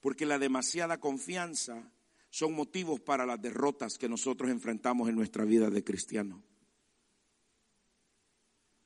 [0.00, 1.90] Porque la demasiada confianza
[2.28, 6.42] son motivos para las derrotas que nosotros enfrentamos en nuestra vida de cristiano.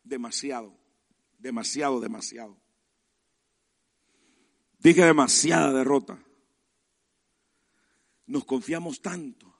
[0.05, 0.73] demasiado,
[1.37, 2.57] demasiado, demasiado.
[4.79, 6.23] Dije demasiada derrota.
[8.27, 9.56] Nos confiamos tanto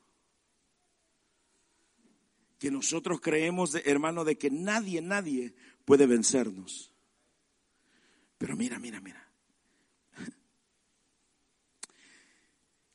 [2.59, 6.93] que nosotros creemos, hermano, de que nadie, nadie puede vencernos.
[8.39, 9.31] Pero mira, mira, mira.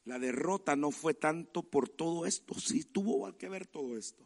[0.06, 4.26] La derrota no fue tanto por todo esto, sí tuvo que ver todo esto.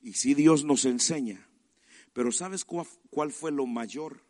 [0.00, 1.48] Y sí Dios nos enseña.
[2.12, 4.24] Pero ¿sabes cuál, fue lo mayor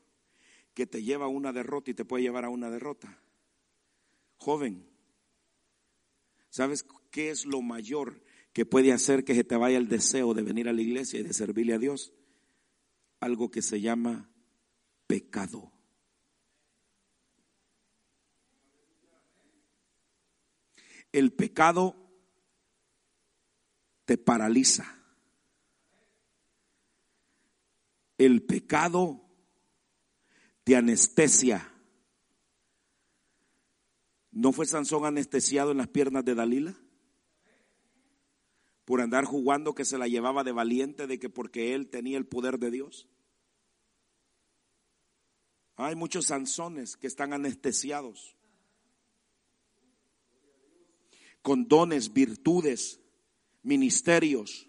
[0.74, 3.22] que te lleva a una derrota y te puede llevar a una derrota?
[4.36, 4.86] Joven,
[6.50, 8.22] ¿sabes qué es lo mayor
[8.60, 11.22] que puede hacer que se te vaya el deseo de venir a la iglesia y
[11.22, 12.12] de servirle a Dios?
[13.18, 14.30] Algo que se llama
[15.06, 15.72] pecado.
[21.10, 21.96] El pecado
[24.04, 24.94] te paraliza.
[28.18, 29.26] El pecado
[30.64, 31.66] te anestesia.
[34.30, 36.76] ¿No fue Sansón anestesiado en las piernas de Dalila?
[38.90, 42.26] Por andar jugando que se la llevaba de valiente de que porque él tenía el
[42.26, 43.08] poder de Dios.
[45.76, 48.36] Hay muchos Sansones que están anestesiados
[51.40, 52.98] con dones, virtudes,
[53.62, 54.68] ministerios.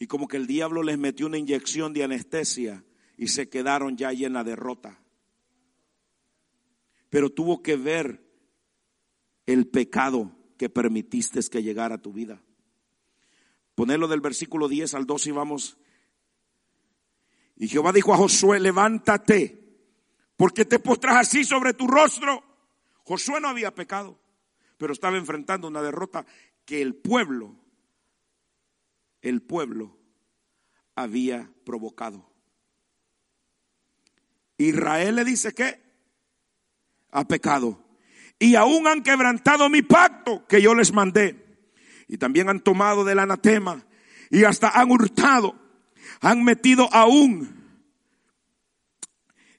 [0.00, 2.84] Y como que el diablo les metió una inyección de anestesia
[3.16, 5.00] y se quedaron ya ahí en la derrota.
[7.08, 8.20] Pero tuvo que ver
[9.46, 12.42] el pecado que permitiste que llegara a tu vida.
[13.78, 15.78] Ponerlo del versículo 10 al 12 y vamos.
[17.54, 19.78] Y Jehová dijo a Josué, levántate,
[20.36, 22.42] porque te postras así sobre tu rostro.
[23.04, 24.18] Josué no había pecado
[24.78, 26.24] pero estaba enfrentando una derrota
[26.64, 27.56] que el pueblo,
[29.20, 29.98] el pueblo
[30.94, 32.30] había provocado.
[34.56, 35.82] Israel le dice que
[37.10, 37.84] ha pecado
[38.38, 41.47] y aún han quebrantado mi pacto que yo les mandé
[42.08, 43.84] y también han tomado del anatema
[44.30, 45.54] y hasta han hurtado,
[46.20, 47.58] han metido aún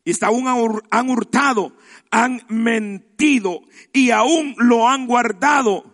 [0.04, 1.76] y hasta aún han hurtado
[2.12, 3.62] han mentido
[3.94, 5.94] y aún lo han guardado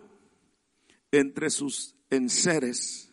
[1.10, 3.05] entre sus enseres.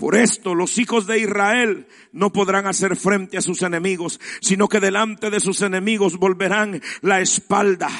[0.00, 4.80] Por esto los hijos de Israel no podrán hacer frente a sus enemigos, sino que
[4.80, 7.90] delante de sus enemigos volverán la espalda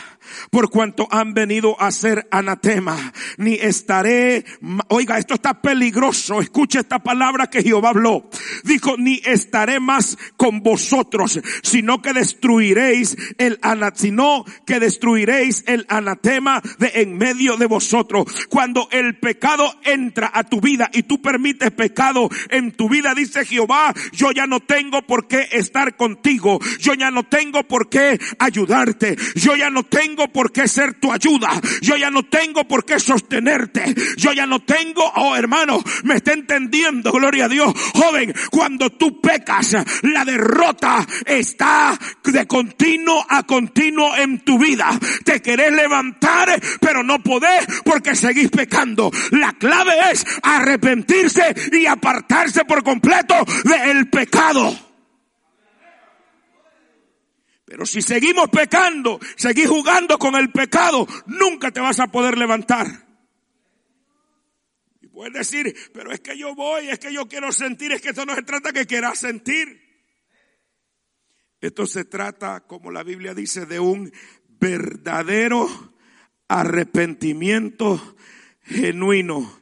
[0.51, 4.45] por cuanto han venido a ser anatema, ni estaré,
[4.89, 8.29] oiga, esto está peligroso, escuche esta palabra que Jehová habló.
[8.65, 13.59] Dijo, ni estaré más con vosotros, sino que destruiréis el
[13.95, 18.47] sino que destruiréis el anatema de en medio de vosotros.
[18.49, 21.90] Cuando el pecado entra a tu vida y tú permites pecado
[22.51, 27.11] en tu vida, dice Jehová, yo ya no tengo por qué estar contigo, yo ya
[27.11, 31.51] no tengo por qué ayudarte, yo ya no tengo por qué ser tu ayuda.
[31.81, 33.95] Yo ya no tengo por qué sostenerte.
[34.17, 37.73] Yo ya no tengo, oh hermano, me está entendiendo, gloria a Dios.
[37.95, 44.91] Joven, cuando tú pecas, la derrota está de continuo a continuo en tu vida.
[45.25, 49.11] Te querés levantar, pero no podés porque seguís pecando.
[49.31, 54.91] La clave es arrepentirse y apartarse por completo del pecado.
[57.71, 63.07] Pero si seguimos pecando, seguís jugando con el pecado, nunca te vas a poder levantar.
[65.01, 68.09] Y puedes decir, pero es que yo voy, es que yo quiero sentir, es que
[68.09, 69.81] esto no se trata que quieras sentir.
[71.61, 74.13] Esto se trata, como la Biblia dice, de un
[74.49, 75.69] verdadero
[76.49, 78.17] arrepentimiento
[78.63, 79.61] genuino.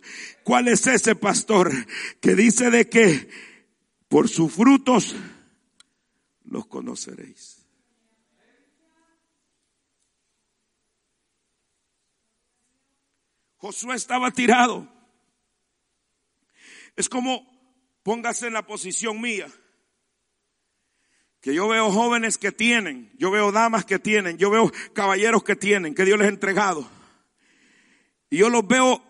[0.48, 1.70] ¿Cuál es ese pastor
[2.22, 3.28] que dice de que
[4.08, 5.14] por sus frutos
[6.44, 7.66] los conoceréis?
[13.58, 14.90] Josué estaba tirado.
[16.96, 17.46] Es como,
[18.02, 19.48] póngase en la posición mía,
[21.42, 25.56] que yo veo jóvenes que tienen, yo veo damas que tienen, yo veo caballeros que
[25.56, 26.88] tienen, que Dios les ha entregado.
[28.30, 29.07] Y yo los veo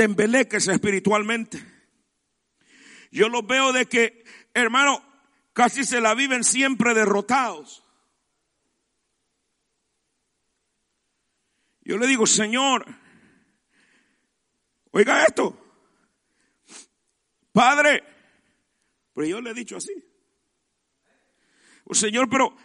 [0.00, 1.62] tembeleques espiritualmente.
[3.10, 4.24] Yo los veo de que,
[4.54, 5.04] hermano,
[5.52, 7.84] casi se la viven siempre derrotados.
[11.82, 12.86] Yo le digo, Señor,
[14.92, 15.54] oiga esto,
[17.52, 18.02] Padre,
[19.12, 19.92] pero yo le he dicho así.
[21.84, 22.56] Oh, Señor, pero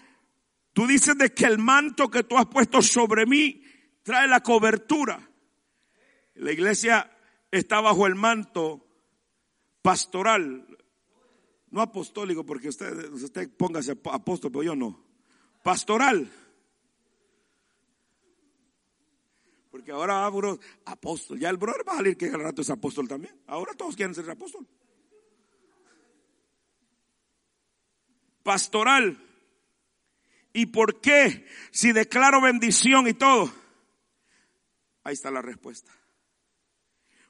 [0.71, 3.61] tú dices de que el manto que tú has puesto sobre mí
[4.03, 5.29] trae la cobertura.
[6.35, 7.11] La iglesia
[7.55, 8.85] está bajo el manto
[9.81, 10.65] pastoral,
[11.69, 15.03] no apostólico, porque usted, usted póngase apóstol, pero yo no.
[15.63, 16.31] Pastoral.
[19.71, 21.39] Porque ahora va apóstol.
[21.39, 23.39] Ya el brother va a salir que el rato es apóstol también.
[23.45, 24.65] Ahora todos quieren ser apóstol.
[28.41, 29.19] Pastoral.
[30.53, 31.45] ¿Y por qué?
[31.71, 33.51] Si declaro bendición y todo.
[35.03, 35.91] Ahí está la respuesta.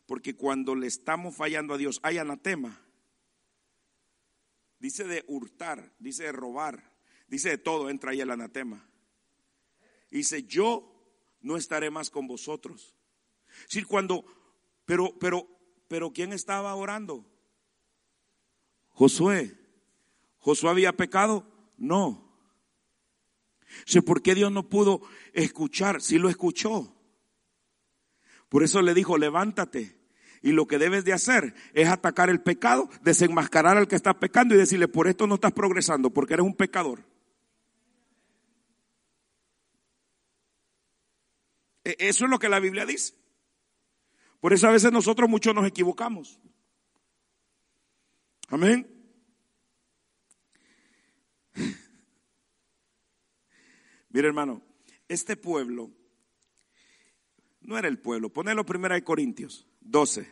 [0.06, 2.82] Porque cuando le estamos fallando a Dios, hay anatema.
[4.80, 6.94] Dice de hurtar, dice de robar,
[7.28, 8.88] dice de todo, entra ahí el anatema.
[10.12, 10.96] Dice, yo
[11.42, 12.96] no estaré más con vosotros.
[13.68, 14.26] Si cuando,
[14.86, 15.48] pero, pero,
[15.88, 17.26] pero ¿quién estaba orando?
[18.90, 19.58] Josué.
[20.38, 21.46] ¿Josué había pecado?
[21.78, 22.26] No.
[24.06, 25.02] ¿Por qué Dios no pudo
[25.34, 26.02] escuchar?
[26.02, 26.95] Si lo escuchó.
[28.50, 29.98] Por eso le dijo, levántate.
[30.42, 34.54] Y lo que debes de hacer es atacar el pecado, desenmascarar al que está pecando
[34.54, 37.04] y decirle, por esto no estás progresando, porque eres un pecador.
[41.84, 43.14] E, eso es lo que la Biblia dice.
[44.40, 46.40] Por eso a veces nosotros muchos nos equivocamos.
[48.50, 48.88] Amén.
[54.10, 54.62] Mira hermano,
[55.08, 55.90] este pueblo
[57.66, 58.32] no era el pueblo.
[58.32, 60.28] Ponelo primero de Corintios 12.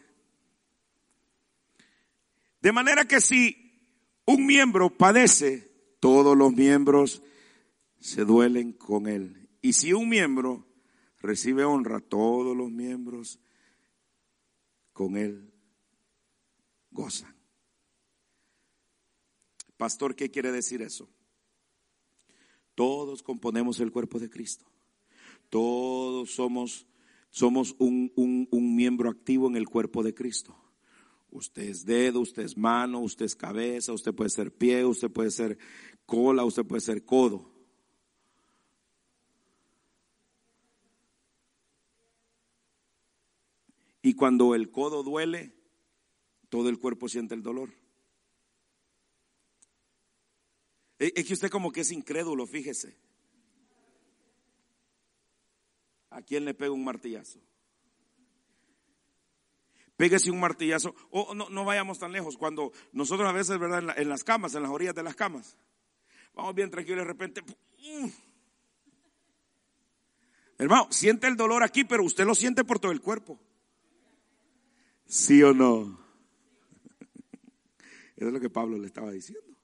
[2.62, 3.82] De manera que si
[4.26, 7.22] un miembro padece, todos los miembros
[8.00, 9.50] se duelen con él.
[9.62, 10.66] Y si un miembro
[11.20, 13.40] recibe honra, todos los miembros
[14.94, 15.54] con él
[16.92, 17.36] gozan.
[19.78, 21.10] Pastor, ¿qué quiere decir eso?
[22.76, 24.66] Todos componemos el cuerpo de Cristo.
[25.50, 26.88] Todos somos,
[27.34, 30.56] somos un, un, miembro activo en el cuerpo de Cristo.
[31.32, 35.32] Usted es dedo, usted es mano, usted es cabeza, usted puede ser pie, usted puede
[35.32, 35.58] ser
[36.06, 37.52] cola, usted puede ser codo.
[44.04, 45.56] Y cuando el codo duele,
[46.50, 47.74] todo el cuerpo siente el dolor.
[51.00, 52.96] Es que usted como que es incrédulo, fíjese.
[56.14, 57.40] ¿A quién le pega un martillazo?
[59.98, 60.94] Pégase un martillazo.
[61.10, 62.38] O no, no, vayamos tan lejos.
[62.38, 63.98] Cuando nosotros a veces, ¿verdad?
[63.98, 65.58] En, las camas, en las orillas de las camas.
[66.36, 67.42] Vamos bien tranquilos de repente.
[70.60, 73.40] Hermano, siente el dolor aquí, pero usted lo siente por todo el cuerpo.
[75.06, 76.00] ¿Sí o no?
[78.16, 79.58] Eso es lo que Pablo le estaba diciendo.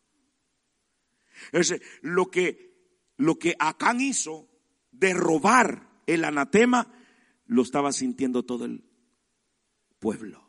[1.52, 2.76] Es lo que,
[3.18, 4.50] lo que Acán hizo
[4.92, 6.92] de robar el anatema,
[7.46, 8.84] lo estaba sintiendo todo el
[10.00, 10.44] pueblo.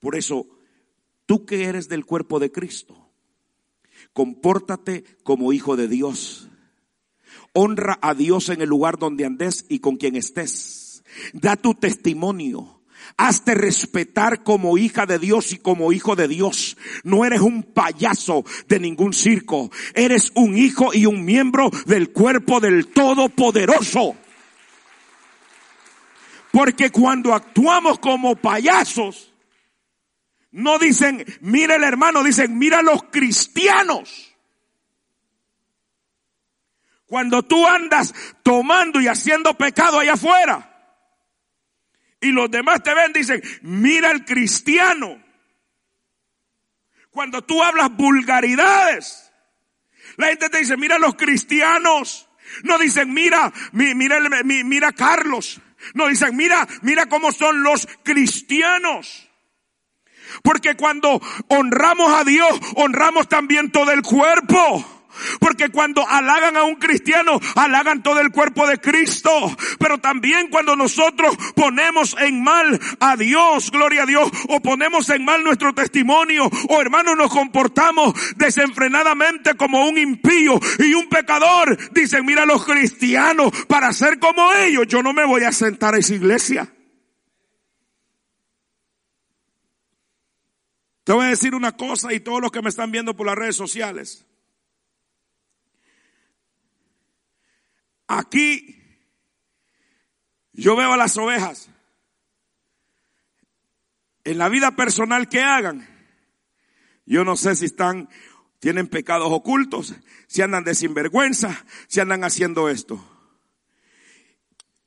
[0.00, 0.46] Por eso,
[1.26, 3.10] tú que eres del cuerpo de Cristo,
[4.12, 6.48] compórtate como hijo de Dios.
[7.52, 11.02] Honra a Dios en el lugar donde andes y con quien estés.
[11.32, 12.82] Da tu testimonio.
[13.16, 16.76] Hazte respetar como hija de Dios y como hijo de Dios.
[17.02, 19.70] No eres un payaso de ningún circo.
[19.94, 24.16] Eres un hijo y un miembro del cuerpo del Todopoderoso.
[26.50, 29.32] Porque cuando actuamos como payasos,
[30.52, 34.34] no dicen, mira el hermano, dicen, mira los cristianos.
[37.06, 40.73] Cuando tú andas tomando y haciendo pecado allá afuera,
[42.24, 45.22] y los demás te ven, dicen, mira el cristiano.
[47.10, 49.30] Cuando tú hablas vulgaridades,
[50.16, 52.28] la gente te dice, mira los cristianos.
[52.62, 55.60] No dicen, mira, mira, mira Carlos.
[55.92, 59.28] No dicen, mira, mira cómo son los cristianos.
[60.42, 64.93] Porque cuando honramos a Dios, honramos también todo el cuerpo.
[65.40, 69.30] Porque cuando halagan a un cristiano, halagan todo el cuerpo de Cristo.
[69.78, 75.24] Pero también cuando nosotros ponemos en mal a Dios, gloria a Dios, o ponemos en
[75.24, 82.24] mal nuestro testimonio, o hermanos nos comportamos desenfrenadamente como un impío y un pecador, dicen,
[82.24, 86.14] mira los cristianos, para ser como ellos, yo no me voy a sentar a esa
[86.14, 86.70] iglesia.
[91.04, 93.36] Te voy a decir una cosa y todos los que me están viendo por las
[93.36, 94.24] redes sociales.
[98.06, 98.80] Aquí
[100.52, 101.70] yo veo a las ovejas.
[104.24, 105.86] En la vida personal que hagan,
[107.04, 108.08] yo no sé si están,
[108.58, 109.94] tienen pecados ocultos,
[110.26, 113.04] si andan de sinvergüenza, si andan haciendo esto.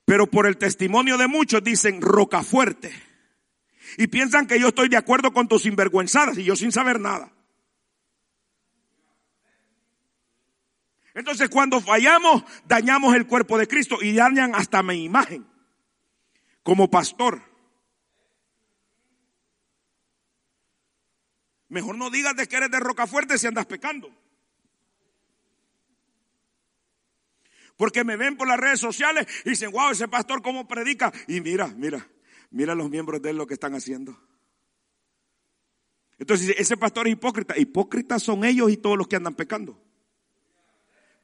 [0.06, 2.92] Pero por el testimonio de muchos dicen roca fuerte.
[3.98, 7.32] Y piensan que yo estoy de acuerdo con tus sinvergüenzadas y yo sin saber nada.
[11.18, 15.48] Entonces cuando fallamos, dañamos el cuerpo de Cristo y dañan hasta mi imagen
[16.62, 17.42] como pastor.
[21.70, 24.16] Mejor no digas de que eres de Rocafuerte si andas pecando.
[27.78, 31.12] Porque me ven por las redes sociales y dicen, wow, ese pastor cómo predica.
[31.28, 32.08] Y mira, mira,
[32.52, 34.22] mira los miembros de él lo que están haciendo.
[36.20, 37.58] Entonces, ese pastor es hipócrita.
[37.58, 39.87] Hipócritas son ellos y todos los que andan pecando.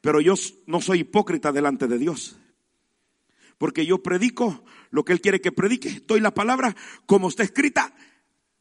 [0.03, 0.33] Pero yo
[0.67, 2.35] no soy hipócrita delante de Dios.
[3.57, 6.01] Porque yo predico lo que Él quiere que predique.
[6.05, 6.75] Doy la palabra
[7.05, 7.95] como está escrita.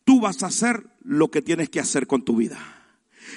[0.05, 2.61] Tú vas a hacer lo que tienes que hacer con tu vida.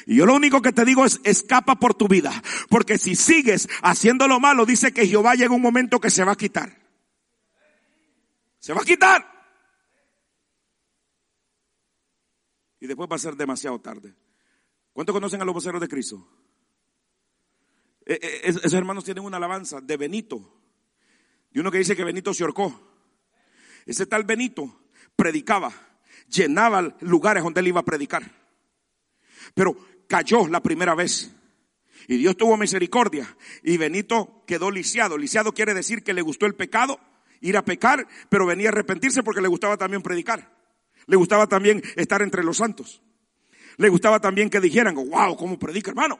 [0.06, 2.32] Y yo lo único que te digo es escapa por tu vida.
[2.70, 6.34] Porque si sigues haciendo lo malo, dice que Jehová llega un momento que se va
[6.34, 6.80] a quitar.
[8.60, 9.26] Se va a quitar.
[12.80, 14.14] Y después va a ser demasiado tarde.
[14.94, 16.45] ¿Cuántos conocen a los voceros de Cristo?
[18.06, 20.62] Eh, eh, esos hermanos tienen una alabanza de Benito.
[21.52, 22.80] Y uno que dice que Benito se ahorcó.
[23.86, 24.82] Ese tal Benito
[25.16, 25.72] predicaba,
[26.28, 28.30] llenaba lugares donde él iba a predicar.
[29.54, 29.76] Pero
[30.08, 31.32] cayó la primera vez.
[32.08, 33.36] Y Dios tuvo misericordia.
[33.64, 35.18] Y Benito quedó lisiado.
[35.18, 37.00] Lisiado quiere decir que le gustó el pecado,
[37.42, 40.54] ir a pecar, pero venía a arrepentirse porque le gustaba también predicar.
[41.08, 43.02] Le gustaba también estar entre los santos.
[43.78, 46.20] Le gustaba también que dijeran, wow, ¿cómo predica, hermano?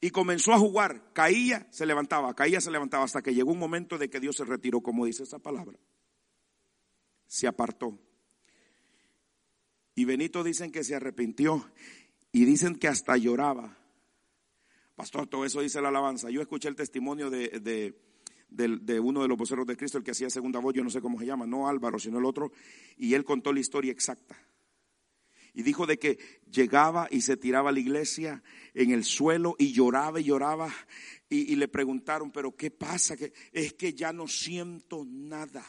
[0.00, 1.12] Y comenzó a jugar.
[1.12, 4.44] Caía, se levantaba, caía, se levantaba, hasta que llegó un momento de que Dios se
[4.44, 5.78] retiró, como dice esa palabra.
[7.26, 7.98] Se apartó.
[9.94, 11.70] Y Benito dicen que se arrepintió
[12.30, 13.78] y dicen que hasta lloraba.
[14.94, 16.30] Pastor, todo eso dice la alabanza.
[16.30, 17.94] Yo escuché el testimonio de,
[18.48, 21.00] de, uno de los voceros de Cristo, el que hacía segunda voz, yo no sé
[21.00, 22.52] cómo se llama, no Álvaro, sino el otro,
[22.96, 24.36] y él contó la historia exacta.
[25.56, 26.18] Y dijo de que
[26.50, 28.42] llegaba y se tiraba a la iglesia
[28.74, 30.70] en el suelo y lloraba y lloraba.
[31.30, 33.16] Y, le preguntaron, pero ¿qué pasa?
[33.16, 35.64] Que es que ya no siento nada.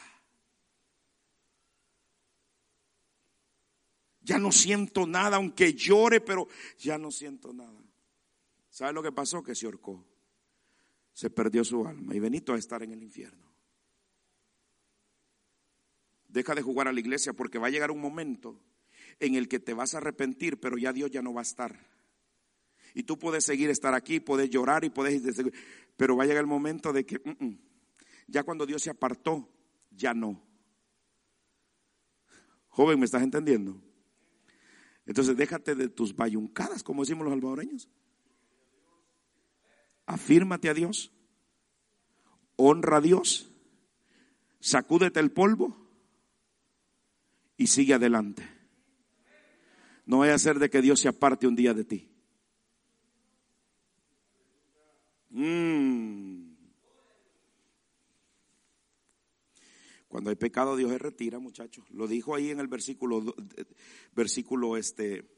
[4.20, 7.82] Ya no siento nada, aunque llore, pero ya no siento nada.
[8.68, 9.42] ¿Sabe lo que pasó?
[9.42, 10.06] Que se ahorcó.
[11.14, 13.50] Se perdió su alma y Benito a estar en el infierno.
[16.28, 18.60] Deja de jugar a la iglesia porque va a llegar un momento
[19.20, 21.86] en el que te vas a arrepentir, pero ya Dios ya no va a estar.
[22.94, 25.22] Y tú puedes seguir estar aquí, puedes llorar y puedes
[25.96, 27.58] pero va a llegar el momento de que mm, mm,
[28.28, 29.48] ya cuando Dios se apartó,
[29.90, 30.42] ya no.
[32.68, 33.80] Joven, ¿me estás entendiendo?
[35.06, 37.88] Entonces déjate de tus bayuncadas, como decimos los salvadoreños.
[40.06, 41.12] Afírmate a Dios.
[42.56, 43.50] Honra a Dios.
[44.60, 45.76] Sacúdete el polvo
[47.56, 48.57] y sigue adelante.
[50.08, 52.10] No vaya a ser de que Dios se aparte un día de ti.
[55.28, 56.54] Mm.
[60.08, 61.84] Cuando hay pecado, Dios se retira, muchachos.
[61.90, 63.22] Lo dijo ahí en el versículo,
[64.14, 65.28] versículo este,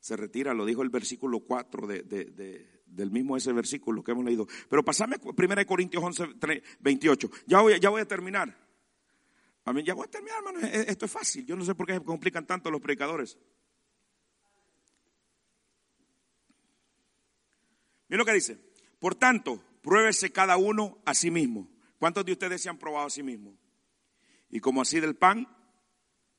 [0.00, 4.48] se retira, lo dijo el versículo 4 de, del mismo ese versículo que hemos leído.
[4.68, 6.34] Pero pasame 1 Corintios 11,
[6.80, 7.30] 28.
[7.46, 8.58] Ya voy, ya voy a terminar.
[9.66, 10.66] A ya voy a terminar, hermano.
[10.66, 11.46] E, e, esto es fácil.
[11.46, 13.38] Yo no sé por qué se complican tanto los predicadores.
[18.08, 18.58] Mira lo que dice.
[18.98, 21.68] Por tanto, pruébese cada uno a sí mismo.
[21.98, 23.54] ¿Cuántos de ustedes se han probado a sí mismos?
[24.54, 25.48] y como así del pan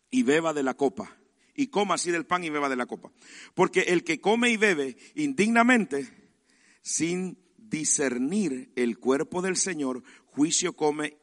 [0.10, 1.18] y beba de la copa.
[1.54, 3.12] Y coma así del pan y beba de la copa.
[3.54, 6.34] Porque el que come y bebe indignamente,
[6.82, 11.18] sin discernir el cuerpo del Señor, juicio come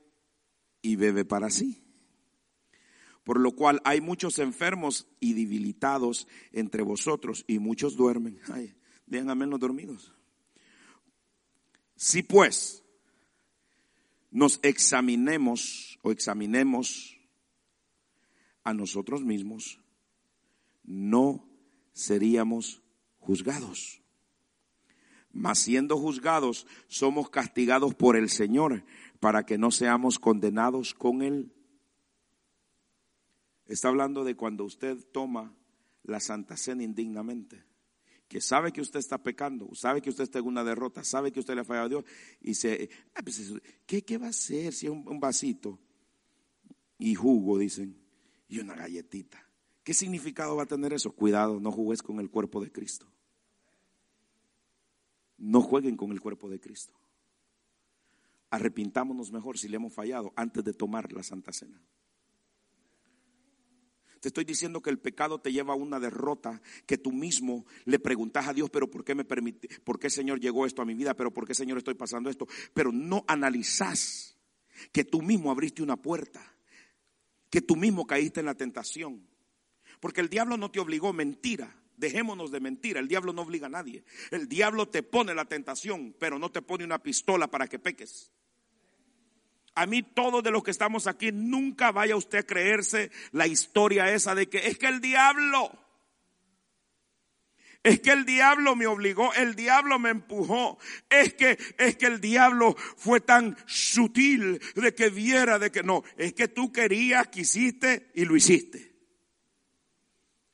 [0.83, 1.83] y bebe para sí.
[3.25, 8.39] Por lo cual hay muchos enfermos y debilitados entre vosotros y muchos duermen.
[8.53, 8.75] Ay,
[9.07, 10.15] dejan a menos dormidos.
[12.03, 12.83] Si pues
[14.33, 17.17] nos examinemos o examinemos
[18.65, 19.79] a nosotros mismos,
[20.83, 21.49] no
[21.93, 22.83] seríamos
[23.21, 24.03] juzgados.
[25.31, 28.85] Mas siendo juzgados, somos castigados por el Señor
[29.21, 31.53] para que no seamos condenados con Él.
[33.67, 35.55] Está hablando de cuando usted toma
[36.03, 37.63] la Santa Cena indignamente
[38.33, 41.41] que sabe que usted está pecando, sabe que usted está en una derrota, sabe que
[41.41, 42.05] usted le ha fallado a Dios,
[42.41, 43.53] y se, ah, pues
[43.85, 45.79] ¿qué, ¿qué, va a hacer si es un, vasito?
[46.97, 47.95] Y jugo, dicen,
[48.49, 49.47] y una galletita.
[49.85, 51.13] ¿Qué significado va a tener eso?
[51.13, 53.07] Cuidado, no jugues con el cuerpo de Cristo.
[55.37, 56.95] No jueguen con el cuerpo de Cristo.
[58.49, 61.83] Arrepintámonos mejor si le hemos fallado antes de tomar la Santa Cena.
[64.23, 67.99] Te estoy diciendo que el pecado te lleva a una derrota que tú mismo le
[67.99, 70.95] preguntas a Dios, pero ¿por qué me permite, por qué Señor llegó esto a mi
[70.95, 71.15] vida?
[71.15, 72.47] Pero ¿por qué Señor estoy pasando esto?
[72.73, 74.37] Pero no analizás
[74.93, 76.41] que tú mismo abriste una puerta,
[77.51, 79.27] que tú mismo caíste en la tentación.
[79.99, 81.77] Porque el diablo no te obligó, mentira.
[81.97, 84.05] Dejémonos de mentira, el diablo no obliga a nadie.
[84.31, 88.31] El diablo te pone la tentación, pero no te pone una pistola para que peques.
[89.75, 94.13] A mí todos de los que estamos aquí, nunca vaya usted a creerse la historia
[94.13, 95.73] esa de que es que el diablo,
[97.83, 102.21] es que el diablo me obligó, el diablo me empujó, es que, es que el
[102.21, 108.11] diablo fue tan sutil de que viera de que no, es que tú querías, quisiste
[108.15, 108.93] y lo hiciste.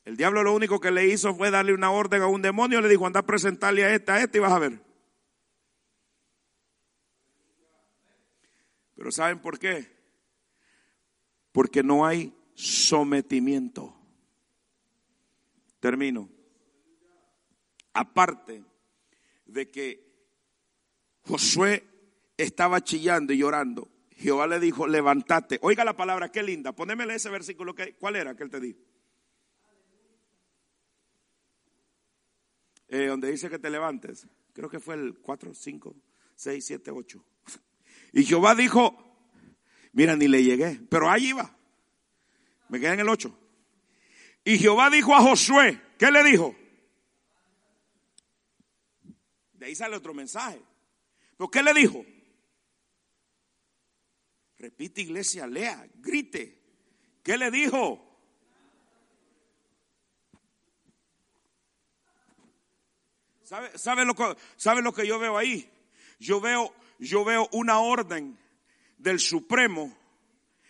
[0.05, 2.89] El diablo lo único que le hizo fue darle una orden a un demonio, le
[2.89, 4.88] dijo, anda a presentarle a esta, a esta y vas a ver.
[8.99, 9.87] Pero ¿saben por qué?
[11.53, 13.95] Porque no hay sometimiento.
[15.79, 16.29] Termino.
[17.93, 18.65] Aparte
[19.47, 20.05] de que
[21.23, 21.85] Josué
[22.37, 25.61] estaba chillando y llorando, Jehová le dijo, levántate.
[25.63, 26.73] Oiga la palabra, qué linda.
[26.73, 27.77] Ponémele ese versículo.
[27.77, 28.81] Que, ¿Cuál era que él te dijo?
[32.89, 34.27] Eh, donde dice que te levantes.
[34.53, 35.95] Creo que fue el 4, 5,
[36.35, 37.25] 6, 7, 8.
[38.13, 38.97] Y Jehová dijo,
[39.93, 41.55] mira, ni le llegué, pero ahí iba.
[42.69, 43.37] Me quedé en el 8.
[44.45, 46.55] Y Jehová dijo a Josué, ¿qué le dijo?
[49.53, 50.63] De ahí sale otro mensaje.
[51.37, 52.05] ¿Pero qué le dijo?
[54.59, 56.59] Repite iglesia, lea, grite.
[57.23, 58.05] ¿Qué le dijo?
[63.43, 64.15] ¿Sabe, sabe, lo,
[64.57, 65.71] ¿Sabe lo que yo veo ahí?
[66.19, 66.75] Yo veo
[67.07, 68.39] yo veo una orden
[68.97, 69.97] del Supremo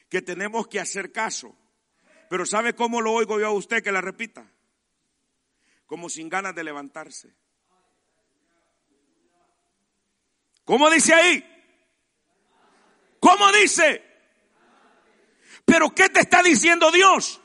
[0.09, 1.55] que tenemos que hacer caso.
[2.29, 4.51] Pero ¿sabe cómo lo oigo yo a usted que la repita?
[5.87, 7.35] Como sin ganas de levantarse.
[10.65, 11.45] ¿Cómo dice ahí?
[13.21, 14.05] ¿Cómo dice?
[15.65, 17.41] Pero ¿qué te está diciendo Dios?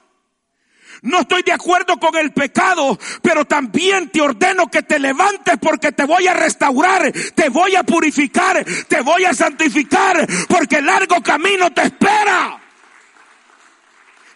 [1.04, 5.92] No estoy de acuerdo con el pecado, pero también te ordeno que te levantes porque
[5.92, 11.74] te voy a restaurar, te voy a purificar, te voy a santificar, porque largo camino
[11.74, 12.58] te espera.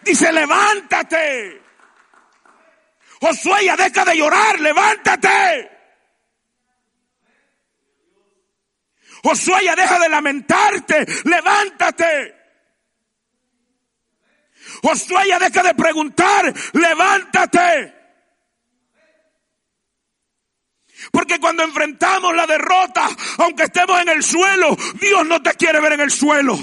[0.02, 1.62] Dice, levántate.
[3.18, 5.70] Josué, ya deja de llorar, levántate.
[9.24, 12.37] Josué, ya deja de lamentarte, levántate.
[14.82, 17.94] Josué ya deja de preguntar, levántate.
[21.12, 23.08] Porque cuando enfrentamos la derrota,
[23.38, 26.58] aunque estemos en el suelo, Dios no te quiere ver en el suelo.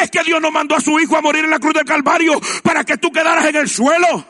[0.00, 2.40] Es que Dios no mandó a su hijo a morir en la cruz del Calvario
[2.62, 4.26] para que tú quedaras en el suelo.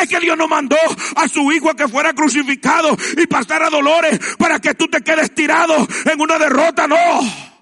[0.00, 0.76] Es que Dios no mandó
[1.16, 5.34] a su hijo a que fuera crucificado y pasara dolores para que tú te quedes
[5.34, 6.86] tirado en una derrota.
[6.86, 7.53] No.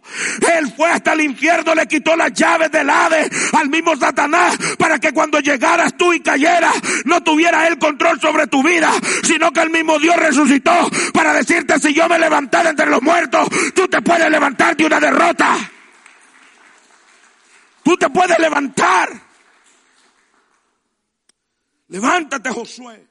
[0.57, 4.99] Él fue hasta el infierno, le quitó las llaves del Hades al mismo Satanás para
[4.99, 8.93] que cuando llegaras tú y cayeras no tuviera el control sobre tu vida,
[9.25, 13.49] sino que el mismo Dios resucitó para decirte si yo me levantara entre los muertos,
[13.75, 15.57] tú te puedes levantar de una derrota.
[17.83, 19.11] Tú te puedes levantar.
[21.89, 23.09] Levántate, Josué.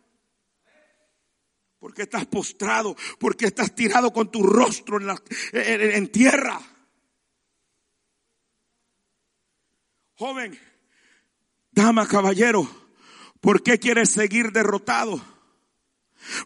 [1.78, 5.00] Porque estás postrado, porque estás tirado con tu rostro
[5.52, 6.60] en tierra.
[10.22, 10.56] Joven,
[11.72, 12.70] dama, caballero,
[13.40, 15.20] ¿por qué quieres seguir derrotado?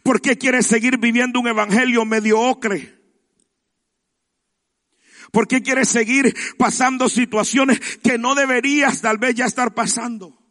[0.01, 2.97] ¿Por qué quieres seguir viviendo un evangelio mediocre?
[5.29, 10.41] ¿Por qué quieres seguir pasando situaciones que no deberías tal vez ya estar pasando?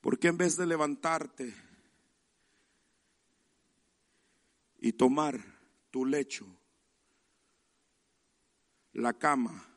[0.00, 1.54] ¿Por qué en vez de levantarte
[4.80, 5.38] y tomar
[5.90, 6.46] tu lecho,
[8.94, 9.68] la cama,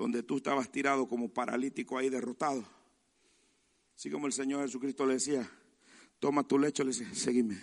[0.00, 2.64] donde tú estabas tirado como paralítico ahí derrotado.
[3.94, 5.46] Así como el Señor Jesucristo le decía,
[6.18, 7.60] toma tu lecho, le dice, seguime.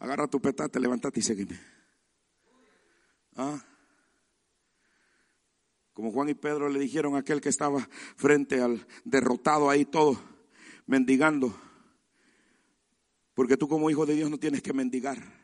[0.00, 1.60] Agarra tu petate, levántate y seguime.
[3.36, 3.64] ¿Ah?
[5.92, 10.20] Como Juan y Pedro le dijeron a aquel que estaba frente al derrotado ahí todo,
[10.86, 11.56] mendigando.
[13.34, 15.43] Porque tú como hijo de Dios no tienes que mendigar.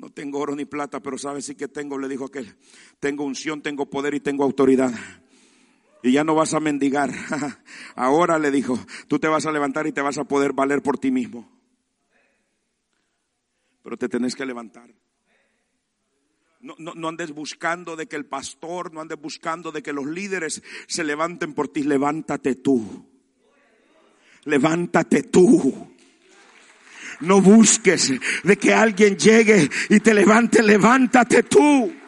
[0.00, 2.56] No tengo oro ni plata, pero sabes sí que tengo, le dijo aquel.
[3.00, 4.90] Tengo unción, tengo poder y tengo autoridad.
[6.02, 7.12] Y ya no vas a mendigar.
[7.96, 8.78] Ahora le dijo,
[9.08, 11.46] tú te vas a levantar y te vas a poder valer por ti mismo.
[13.82, 14.90] Pero te tenés que levantar.
[16.60, 20.06] No, no, no, andes buscando de que el pastor, no andes buscando de que los
[20.06, 21.82] líderes se levanten por ti.
[21.82, 23.06] Levántate tú.
[24.44, 25.94] Levántate tú.
[27.20, 28.12] No busques
[28.42, 30.62] de que alguien llegue y te levante.
[30.62, 31.99] Levántate tú.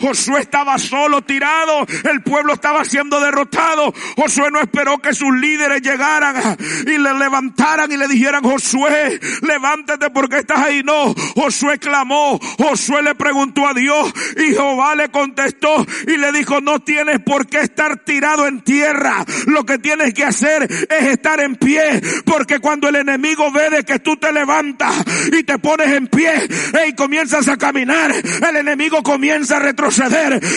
[0.00, 3.92] Josué estaba solo, tirado, el pueblo estaba siendo derrotado.
[4.16, 6.56] Josué no esperó que sus líderes llegaran
[6.86, 10.82] y le levantaran y le dijeran, Josué, levántate porque estás ahí.
[10.82, 16.60] No, Josué clamó, Josué le preguntó a Dios y Jehová le contestó y le dijo,
[16.60, 19.24] no tienes por qué estar tirado en tierra.
[19.46, 23.84] Lo que tienes que hacer es estar en pie, porque cuando el enemigo ve de
[23.84, 24.94] que tú te levantas
[25.32, 26.48] y te pones en pie
[26.88, 29.60] y comienzas a caminar, el enemigo comienza a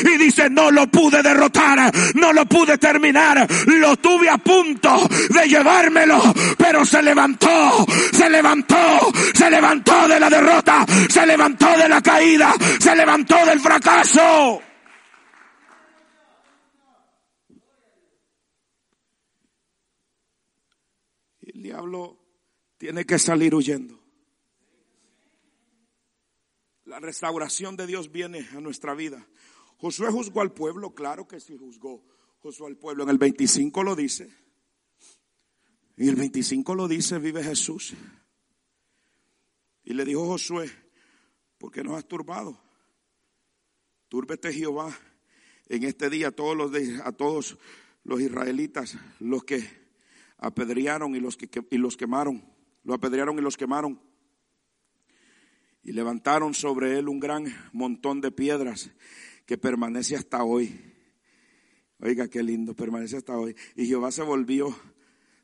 [0.03, 5.47] y dice, no lo pude derrotar, no lo pude terminar, lo tuve a punto de
[5.47, 6.21] llevármelo,
[6.57, 12.53] pero se levantó, se levantó, se levantó de la derrota, se levantó de la caída,
[12.79, 14.61] se levantó del fracaso.
[21.41, 22.19] El diablo
[22.77, 23.96] tiene que salir huyendo.
[26.87, 29.27] La restauración de Dios viene a nuestra vida.
[29.75, 32.01] Josué juzgó al pueblo, claro que sí juzgó.
[32.39, 34.33] Josué al pueblo en el 25 lo dice.
[35.97, 37.93] Y el 25 lo dice, vive Jesús.
[39.83, 40.71] Y le dijo Josué,
[41.57, 42.57] ¿por qué nos has turbado?
[44.07, 44.97] Túrbete Jehová
[45.67, 46.71] en este día a todos los,
[47.03, 47.57] a todos
[48.05, 49.61] los israelitas, los que
[50.37, 52.49] apedrearon y los que y los quemaron,
[52.85, 54.06] lo apedrearon y los quemaron
[55.87, 58.91] y levantaron sobre él un gran montón de piedras
[59.45, 60.77] que permanece hasta hoy.
[61.99, 63.55] Oiga, qué lindo, permanece hasta hoy.
[63.73, 64.77] Y Jehová se volvió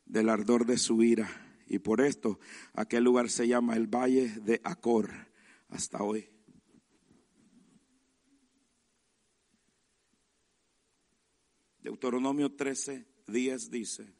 [0.04, 1.30] del ardor de su ira.
[1.66, 2.38] Y por esto
[2.74, 5.10] aquel lugar se llama el Valle de Acor
[5.70, 6.28] hasta hoy.
[11.80, 14.12] Deuteronomio 13, 10 dice,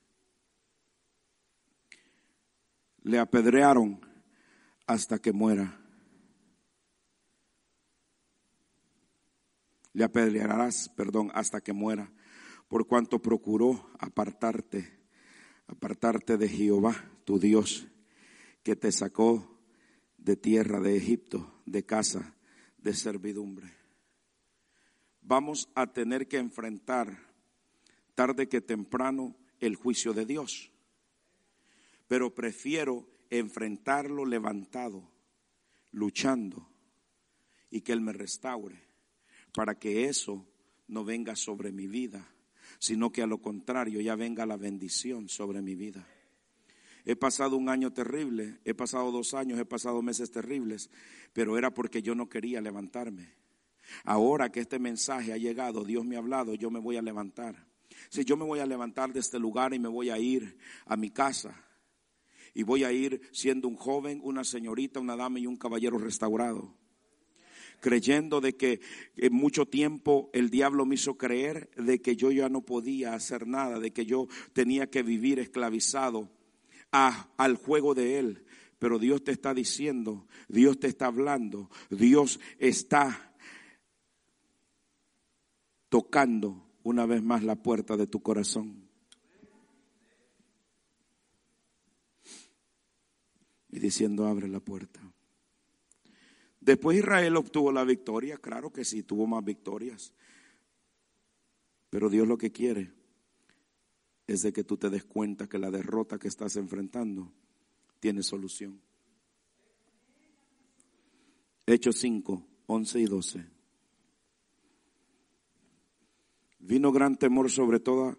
[3.03, 4.01] le apedrearon
[4.87, 5.84] hasta que muera.
[9.95, 12.13] Le apedrearás, perdón, hasta que muera,
[12.69, 14.93] por cuanto procuró apartarte,
[15.69, 17.87] apartarte de Jehová, tu Dios,
[18.63, 19.59] que te sacó
[20.19, 22.35] de tierra de Egipto, de casa
[22.79, 23.73] de servidumbre.
[25.23, 27.17] Vamos a tener que enfrentar
[28.17, 30.73] tarde que temprano el juicio de Dios,
[32.09, 35.09] pero prefiero enfrentarlo levantado,
[35.93, 36.69] luchando
[37.71, 38.94] y que Él me restaure
[39.55, 40.45] para que eso
[40.89, 42.29] no venga sobre mi vida,
[42.79, 46.07] sino que a lo contrario ya venga la bendición sobre mi vida.
[47.05, 50.91] He pasado un año terrible, he pasado dos años, he pasado meses terribles,
[51.33, 53.33] pero era porque yo no quería levantarme.
[54.05, 57.67] Ahora que este mensaje ha llegado, Dios me ha hablado, yo me voy a levantar.
[58.09, 60.97] Si yo me voy a levantar de este lugar y me voy a ir a
[60.97, 61.55] mi casa,
[62.55, 66.75] y voy a ir siendo un joven, una señorita, una dama y un caballero restaurado
[67.85, 68.81] creyendo de que
[69.15, 73.47] en mucho tiempo el diablo me hizo creer de que yo ya no podía hacer
[73.47, 76.31] nada, de que yo tenía que vivir esclavizado
[76.93, 78.47] a, al juego de él.
[78.79, 83.37] Pero Dios te está diciendo, Dios te está hablando, Dios está
[85.91, 88.89] tocando una vez más la puerta de tu corazón.
[93.69, 95.14] Y diciendo, abre la puerta.
[96.65, 100.15] Después Israel obtuvo la victoria, claro que sí, tuvo más victorias.
[101.91, 102.91] Pero Dios lo que quiere
[104.27, 107.31] es de que tú te des cuenta que la derrota que estás enfrentando
[108.01, 108.81] tiene solución.
[111.67, 113.47] Hechos 5, 11 y 12.
[116.61, 118.17] Vino gran temor sobre toda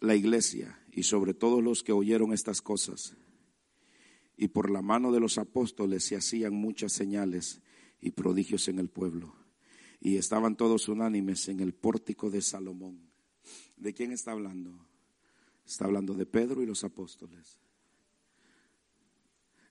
[0.00, 3.16] la iglesia y sobre todos los que oyeron estas cosas.
[4.36, 7.62] Y por la mano de los apóstoles se hacían muchas señales
[8.00, 9.34] y prodigios en el pueblo.
[10.00, 13.10] Y estaban todos unánimes en el pórtico de Salomón.
[13.76, 14.86] ¿De quién está hablando?
[15.66, 17.58] Está hablando de Pedro y los apóstoles.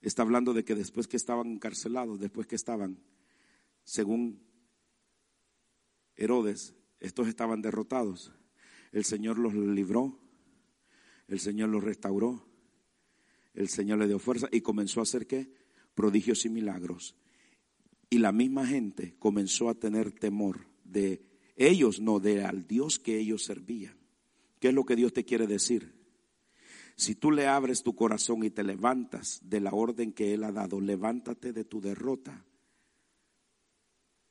[0.01, 2.99] Está hablando de que después que estaban encarcelados, después que estaban,
[3.83, 4.39] según
[6.15, 8.31] Herodes, estos estaban derrotados.
[8.91, 10.19] El Señor los libró,
[11.27, 12.45] el Señor los restauró,
[13.53, 15.51] el Señor le dio fuerza y comenzó a hacer qué?
[15.95, 17.15] Prodigios y milagros.
[18.09, 21.21] Y la misma gente comenzó a tener temor de
[21.55, 23.97] ellos, no de al Dios que ellos servían.
[24.59, 25.95] ¿Qué es lo que Dios te quiere decir?
[26.95, 30.51] Si tú le abres tu corazón y te levantas de la orden que Él ha
[30.51, 32.45] dado, levántate de tu derrota.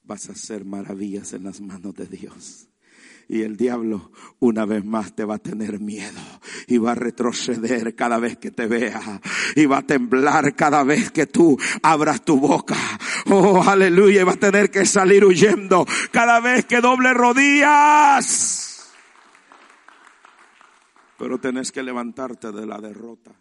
[0.02, 2.68] vas a hacer maravillas en las manos de Dios.
[3.28, 6.20] Y el diablo una vez más te va a tener miedo
[6.66, 9.20] y va a retroceder cada vez que te vea
[9.56, 12.76] y va a temblar cada vez que tú abras tu boca.
[13.26, 18.92] Oh, aleluya, y va a tener que salir huyendo cada vez que doble rodillas.
[21.18, 23.32] Pero tenés que levantarte de la derrota.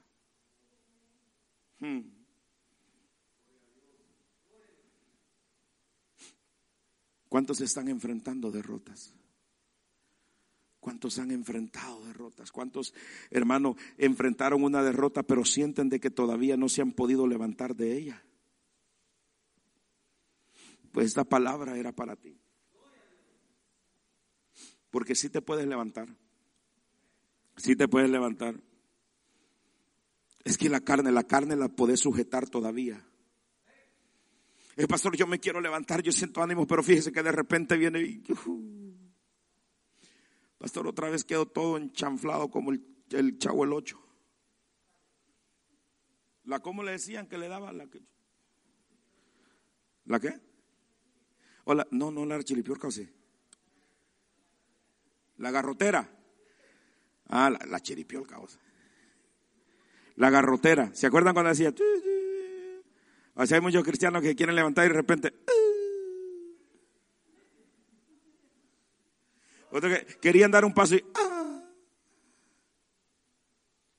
[1.79, 2.13] Hmm.
[7.27, 9.11] ¿Cuántos están enfrentando derrotas?
[10.83, 12.51] ¿Cuántos han enfrentado derrotas?
[12.51, 12.93] ¿Cuántos,
[13.31, 17.97] hermanos, enfrentaron una derrota pero sienten de que todavía no se han podido levantar de
[17.97, 18.21] ella?
[20.91, 22.37] Pues esta palabra era para ti.
[24.89, 26.09] Porque si te puedes levantar.
[27.55, 28.61] Si te puedes levantar.
[30.43, 33.01] Es que la carne, la carne la puedes sujetar todavía.
[34.75, 38.01] El pastor, yo me quiero levantar, yo siento ánimo, pero fíjese que de repente viene
[38.01, 38.21] y...
[40.63, 44.01] Pastor, otra vez quedó todo enchanflado como el, el chavo el ocho.
[46.45, 47.73] ¿La cómo le decían que le daba?
[47.73, 48.01] ¿La, que,
[50.05, 50.39] ¿la qué?
[51.65, 53.09] ¿O la, no, no, la chilipiorca o sí.
[55.35, 56.09] La garrotera.
[57.27, 57.81] Ah, la, la.
[58.39, 58.61] O sea.
[60.15, 60.95] La garrotera.
[60.95, 61.73] ¿Se acuerdan cuando decía?
[63.45, 65.33] Sea, hay muchos cristianos que quieren levantar y de repente.
[69.73, 71.03] Otros que querían dar un paso y...
[71.15, 71.63] ¡ah!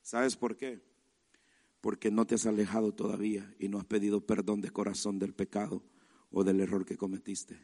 [0.03, 0.81] ¿Sabes por qué?
[1.81, 5.83] Porque no te has alejado todavía y no has pedido perdón de corazón del pecado
[6.31, 7.59] o del error que cometiste.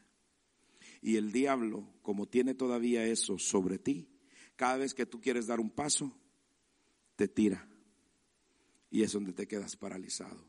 [1.00, 4.08] Y el diablo, como tiene todavía eso sobre ti,
[4.56, 6.12] cada vez que tú quieres dar un paso,
[7.14, 7.68] te tira.
[8.90, 10.44] Y es donde te quedas paralizado.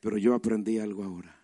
[0.00, 1.39] Pero yo aprendí algo ahora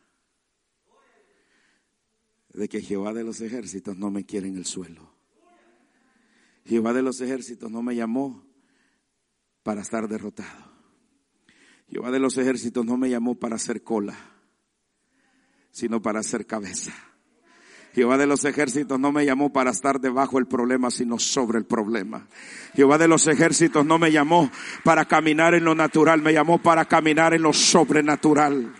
[2.57, 5.12] de que Jehová de los ejércitos no me quiere en el suelo.
[6.64, 8.44] Jehová de los ejércitos no me llamó
[9.62, 10.64] para estar derrotado.
[11.88, 14.16] Jehová de los ejércitos no me llamó para hacer cola,
[15.70, 16.92] sino para hacer cabeza.
[17.94, 21.66] Jehová de los ejércitos no me llamó para estar debajo del problema, sino sobre el
[21.66, 22.26] problema.
[22.74, 24.50] Jehová de los ejércitos no me llamó
[24.82, 28.74] para caminar en lo natural, me llamó para caminar en lo sobrenatural.